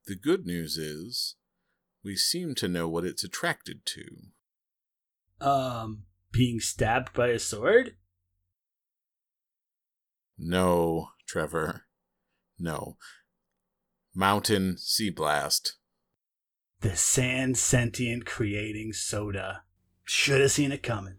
the 0.08 0.16
good 0.16 0.48
news 0.48 0.78
is 0.78 1.36
we 2.04 2.16
seem 2.16 2.56
to 2.56 2.68
know 2.68 2.90
what 2.90 3.06
it's 3.06 3.24
attracted 3.24 3.86
to. 3.86 4.04
Um, 5.40 6.04
being 6.32 6.60
stabbed 6.60 7.14
by 7.14 7.28
a 7.28 7.40
sword? 7.40 7.96
No, 10.44 11.10
Trevor. 11.28 11.84
No. 12.58 12.98
Mountain 14.16 14.78
Sea 14.78 15.12
Blast. 15.12 15.76
The 16.82 16.96
sand 16.96 17.60
sentient 17.60 18.26
creating 18.26 18.94
soda. 18.94 19.62
Should 20.04 20.42
have 20.42 20.52
seen 20.52 20.72
it 20.72 20.82
coming. 20.82 21.18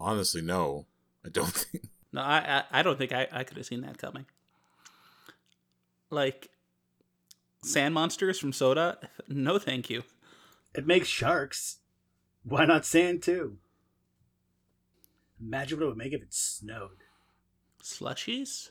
Honestly, 0.00 0.40
no. 0.40 0.86
I 1.24 1.28
don't 1.28 1.48
think. 1.52 1.84
No, 2.10 2.22
I 2.22 2.64
I, 2.72 2.80
I 2.80 2.82
don't 2.82 2.96
think 2.96 3.12
I, 3.12 3.28
I 3.30 3.44
could 3.44 3.58
have 3.58 3.66
seen 3.66 3.82
that 3.82 3.98
coming. 3.98 4.24
Like 6.08 6.48
sand 7.62 7.92
monsters 7.94 8.38
from 8.38 8.52
Soda? 8.52 8.98
No, 9.28 9.58
thank 9.58 9.88
you. 9.88 10.02
It 10.74 10.86
makes 10.86 11.08
sharks. 11.08 11.78
Why 12.44 12.64
not 12.66 12.84
sand 12.84 13.22
too? 13.22 13.58
Imagine 15.40 15.78
what 15.78 15.84
it 15.84 15.88
would 15.88 15.96
make 15.96 16.12
if 16.12 16.22
it 16.22 16.34
snowed. 16.34 16.98
Slushies? 17.82 18.70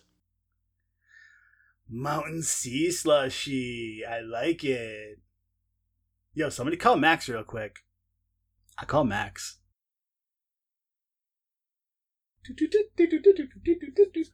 Mountain 1.90 2.44
sea 2.44 2.90
slushy. 2.90 4.04
I 4.10 4.22
like 4.22 4.64
it. 4.64 5.20
Yo, 6.34 6.50
somebody 6.50 6.78
call 6.78 6.96
Max 6.96 7.28
real 7.28 7.44
quick. 7.44 7.80
I 8.78 8.86
call 8.86 9.04
Max. 9.04 9.58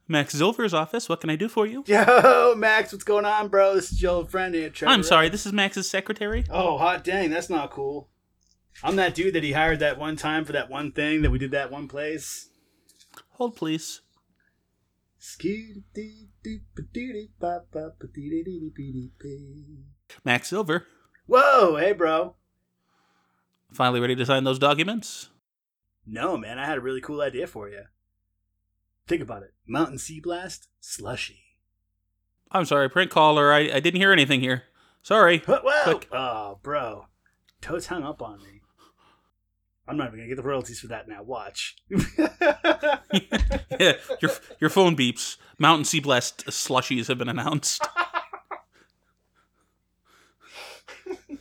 Max 0.06 0.34
Silver's 0.34 0.72
office. 0.72 1.08
What 1.08 1.20
can 1.20 1.30
I 1.30 1.36
do 1.36 1.48
for 1.48 1.66
you? 1.66 1.82
Yo, 1.86 2.54
Max, 2.56 2.92
what's 2.92 3.04
going 3.04 3.24
on, 3.24 3.48
bro? 3.48 3.74
This 3.74 3.92
is 3.92 4.00
your 4.00 4.12
old 4.12 4.30
friend 4.30 4.54
here. 4.54 4.70
Trevor 4.70 4.92
I'm 4.92 5.02
sorry. 5.02 5.28
This 5.28 5.44
is 5.44 5.52
Max's 5.52 5.90
secretary. 5.90 6.44
Oh, 6.48 6.78
hot 6.78 7.04
dang, 7.04 7.30
that's 7.30 7.50
not 7.50 7.70
cool. 7.70 8.08
I'm 8.82 8.96
that 8.96 9.14
dude 9.14 9.34
that 9.34 9.42
he 9.42 9.52
hired 9.52 9.80
that 9.80 9.98
one 9.98 10.16
time 10.16 10.44
for 10.44 10.52
that 10.52 10.70
one 10.70 10.92
thing 10.92 11.22
that 11.22 11.30
we 11.30 11.38
did 11.38 11.50
that 11.50 11.72
one 11.72 11.88
place. 11.88 12.48
Hold, 13.32 13.56
please. 13.56 14.02
Max 20.24 20.48
Silver. 20.48 20.86
Whoa, 21.26 21.76
hey, 21.76 21.92
bro. 21.92 22.36
Finally 23.72 24.00
ready 24.00 24.16
to 24.16 24.24
sign 24.24 24.44
those 24.44 24.58
documents? 24.58 25.30
No, 26.06 26.36
man, 26.36 26.58
I 26.58 26.66
had 26.66 26.78
a 26.78 26.80
really 26.80 27.00
cool 27.00 27.20
idea 27.20 27.46
for 27.46 27.68
you. 27.68 27.82
Think 29.06 29.20
about 29.22 29.42
it. 29.42 29.52
Mountain 29.66 29.98
Sea 29.98 30.20
Blast, 30.20 30.68
slushy. 30.80 31.42
I'm 32.50 32.64
sorry, 32.64 32.88
prank 32.88 33.10
caller. 33.10 33.52
I, 33.52 33.58
I 33.58 33.80
didn't 33.80 34.00
hear 34.00 34.12
anything 34.12 34.40
here. 34.40 34.64
Sorry. 35.02 35.38
Whoa. 35.40 36.00
Oh, 36.12 36.58
bro. 36.62 37.06
Toad's 37.60 37.86
hung 37.86 38.04
up 38.04 38.22
on 38.22 38.42
me. 38.42 38.57
I'm 39.88 39.96
not 39.96 40.08
even 40.08 40.18
gonna 40.18 40.28
get 40.28 40.36
the 40.36 40.42
royalties 40.42 40.80
for 40.80 40.88
that 40.88 41.08
now. 41.08 41.22
Watch. 41.22 41.76
yeah, 41.88 42.98
your 44.20 44.30
your 44.60 44.70
phone 44.70 44.94
beeps. 44.94 45.38
Mountain 45.58 45.86
Sea 45.86 46.00
Blast 46.00 46.44
slushies 46.46 47.08
have 47.08 47.16
been 47.16 47.30
announced. 47.30 47.82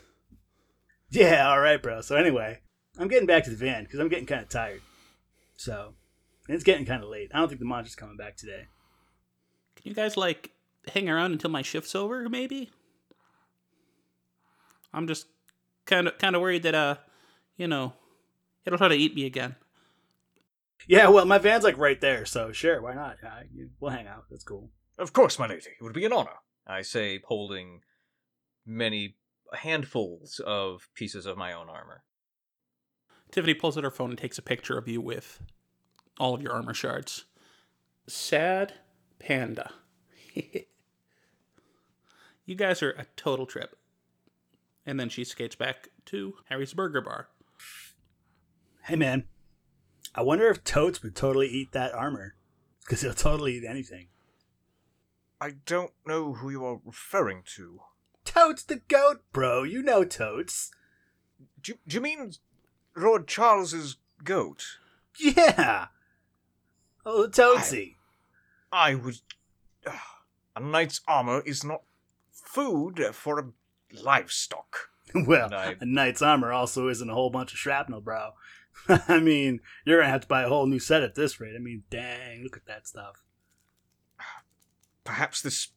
yeah, 1.12 1.50
all 1.50 1.60
right, 1.60 1.84
bro. 1.84 2.00
So 2.00 2.16
anyway, 2.16 2.60
I'm 2.98 3.10
getting 3.10 3.28
back 3.28 3.44
to 3.44 3.50
the 3.50 3.58
van 3.58 3.84
because 3.84 4.00
I'm 4.00 4.08
getting 4.08 4.26
kind 4.26 4.42
of 4.42 4.50
tired. 4.50 4.82
So 5.58 5.96
it's 6.48 6.64
getting 6.64 6.86
kind 6.86 7.04
of 7.04 7.10
late. 7.10 7.32
I 7.34 7.40
don't 7.40 7.50
think 7.50 7.60
the 7.60 7.66
monster's 7.66 7.96
coming 7.96 8.16
back 8.16 8.38
today. 8.38 8.68
Can 9.76 9.90
you 9.90 9.94
guys 9.94 10.16
like 10.16 10.52
hang 10.94 11.10
around 11.10 11.34
until 11.34 11.50
my 11.50 11.62
shift's 11.62 11.96
over? 11.96 12.30
Maybe. 12.30 12.72
I'm 14.94 15.06
just 15.06 15.28
kind 15.86 16.08
of 16.08 16.18
kind 16.18 16.36
of 16.36 16.42
worried 16.42 16.64
that 16.64 16.76
uh, 16.76 16.96
you 17.58 17.68
know, 17.68 17.94
it'll 18.68 18.78
try 18.78 18.90
to 18.90 18.96
eat 18.96 19.16
me 19.16 19.26
again. 19.26 19.56
Yeah, 20.88 21.10
well, 21.10 21.26
my 21.26 21.38
van's 21.38 21.64
like 21.64 21.78
right 21.78 22.00
there, 22.00 22.26
so 22.26 22.52
sure, 22.52 22.82
why 22.82 22.94
not? 22.94 23.18
Uh, 23.26 23.42
we'll 23.80 23.92
hang 23.92 24.08
out. 24.08 24.26
That's 24.30 24.44
cool. 24.44 24.70
Of 24.98 25.14
course, 25.14 25.40
my 25.40 25.48
lady. 25.48 25.70
It 25.80 25.84
would 25.84 25.94
be 25.94 26.06
an 26.06 26.14
honor. 26.14 26.36
I 26.66 26.82
say, 26.82 27.22
holding 27.26 27.82
many 28.66 29.16
handfuls 29.54 30.40
of 30.46 30.90
pieces 30.94 31.26
of 31.26 31.38
my 31.38 31.54
own 31.54 31.70
armor. 31.70 32.04
Tiffany 33.32 33.54
pulls 33.54 33.78
out 33.78 33.84
her 33.84 33.92
phone 33.92 34.12
and 34.12 34.20
takes 34.20 34.38
a 34.38 34.42
picture 34.42 34.78
of 34.78 34.88
you 34.88 35.02
with 35.02 35.42
all 36.20 36.34
of 36.34 36.42
your 36.42 36.54
armor 36.54 36.74
shards. 36.74 37.26
Sad 38.08 38.74
panda. 39.20 39.72
you 42.46 42.56
guys 42.56 42.82
are 42.82 42.92
a 42.92 43.06
total 43.16 43.46
trip. 43.46 43.78
And 44.86 45.00
then 45.00 45.10
she 45.10 45.26
skates 45.26 45.56
back 45.56 45.90
to 46.06 46.36
Harry's 46.46 46.74
Burger 46.74 47.02
Bar. 47.02 47.28
Hey, 48.88 48.96
man. 48.96 49.26
I 50.16 50.22
wonder 50.22 50.48
if 50.48 50.64
Totes 50.64 51.04
would 51.04 51.14
totally 51.14 51.48
eat 51.50 51.74
that 51.74 51.94
armor 51.94 52.36
because 52.82 53.02
he'll 53.02 53.14
totally 53.14 53.58
eat 53.58 53.66
anything. 53.68 54.08
I 55.42 55.56
don't 55.66 55.92
know 56.06 56.34
who 56.34 56.50
you 56.50 56.66
are 56.66 56.80
referring 56.86 57.44
to. 57.58 57.82
Totes 58.24 58.64
the 58.64 58.78
goat, 58.88 59.24
bro. 59.34 59.64
You 59.64 59.84
know 59.84 60.06
Totes. 60.06 60.72
Do 61.62 61.74
you, 61.74 61.80
do 61.86 61.96
you 61.96 62.02
mean 62.02 62.32
Lord 62.96 63.28
Charles's 63.28 63.98
goat? 64.24 64.64
Yeah. 65.20 65.88
Oh, 67.06 67.28
Totesy. 67.28 67.98
I 68.72 68.96
would. 68.96 69.18
a 70.56 70.60
knight's 70.62 71.02
armor 71.08 71.42
is 71.46 71.64
not 71.64 71.82
food 72.32 73.02
for 73.12 73.40
a 73.40 74.02
livestock. 74.02 74.92
well, 75.16 75.54
I- 75.54 75.76
a 75.80 75.86
knight's 75.86 76.22
armor 76.22 76.54
also 76.54 76.88
isn't 76.88 77.10
a 77.10 77.14
whole 77.14 77.30
bunch 77.30 77.52
of 77.52 77.60
shrapnel, 77.60 78.00
bro. 78.02 78.32
I 79.08 79.20
mean, 79.20 79.60
you're 79.86 80.00
gonna 80.00 80.12
have 80.12 80.22
to 80.22 80.28
buy 80.28 80.44
a 80.44 80.50
whole 80.50 80.66
new 80.66 80.80
set 80.80 81.04
at 81.04 81.16
this 81.16 81.40
rate. 81.40 81.56
I 81.56 81.60
mean, 81.60 81.84
dang, 81.90 82.44
look 82.44 82.58
at 82.58 82.66
that 82.66 82.88
stuff. 82.88 83.24
Perhaps 85.04 85.42
this 85.42 85.70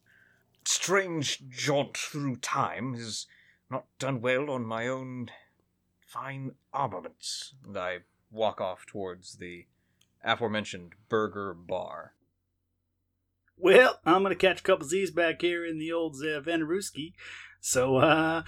strange 0.65 1.49
jaunt 1.49 1.97
through 1.97 2.37
time 2.37 2.95
is 2.95 3.27
not 3.71 3.87
done 3.99 4.21
well 4.21 4.51
on 4.51 4.67
my 4.67 4.87
own 4.89 5.31
fine 6.07 6.53
armaments. 6.73 7.55
And 7.65 7.77
I 7.77 7.99
walk 8.31 8.61
off 8.61 8.87
towards 8.87 9.37
the 9.37 9.67
aforementioned 10.25 10.95
burger 11.09 11.55
bar. 11.55 12.15
Well, 13.57 14.01
I'm 14.05 14.23
gonna 14.23 14.35
catch 14.35 14.61
a 14.61 14.65
couple 14.65 14.87
Z's 14.87 15.11
back 15.11 15.43
here 15.43 15.65
in 15.65 15.79
the 15.79 15.93
old 15.93 16.17
uh. 16.17 17.15
So, 17.61 17.97
uh, 17.99 18.43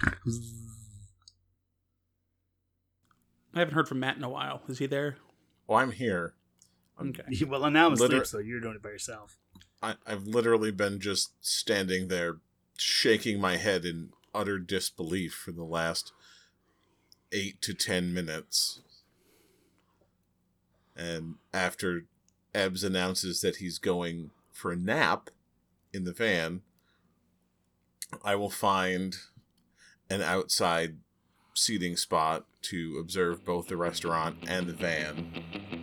I 3.53 3.59
haven't 3.59 3.75
heard 3.75 3.87
from 3.87 3.99
Matt 3.99 4.17
in 4.17 4.23
a 4.23 4.29
while. 4.29 4.61
Is 4.67 4.79
he 4.79 4.87
there? 4.87 5.17
Well, 5.67 5.79
I'm 5.79 5.91
here. 5.91 6.33
Okay. 6.99 7.45
well, 7.45 7.69
now 7.69 7.87
I'm 7.87 7.93
asleep, 7.93 8.25
so 8.25 8.39
you're 8.39 8.59
doing 8.59 8.75
it 8.75 8.81
by 8.81 8.89
yourself. 8.89 9.37
I, 9.81 9.95
I've 10.05 10.27
literally 10.27 10.71
been 10.71 10.99
just 10.99 11.33
standing 11.45 12.07
there, 12.07 12.37
shaking 12.77 13.39
my 13.39 13.57
head 13.57 13.85
in 13.85 14.09
utter 14.33 14.57
disbelief 14.59 15.33
for 15.33 15.51
the 15.51 15.63
last 15.63 16.13
eight 17.31 17.61
to 17.61 17.73
ten 17.73 18.13
minutes. 18.13 18.81
And 20.95 21.35
after 21.53 22.05
Ebbs 22.53 22.83
announces 22.83 23.41
that 23.41 23.57
he's 23.57 23.79
going 23.79 24.31
for 24.51 24.71
a 24.71 24.75
nap 24.75 25.29
in 25.91 26.03
the 26.03 26.13
van, 26.13 26.61
I 28.23 28.35
will 28.35 28.49
find 28.49 29.15
an 30.09 30.21
outside 30.21 30.97
seating 31.53 31.95
spot 31.95 32.45
to 32.63 32.97
observe 32.99 33.45
both 33.45 33.67
the 33.67 33.77
restaurant 33.77 34.37
and 34.47 34.67
the 34.67 34.73
van. 34.73 35.82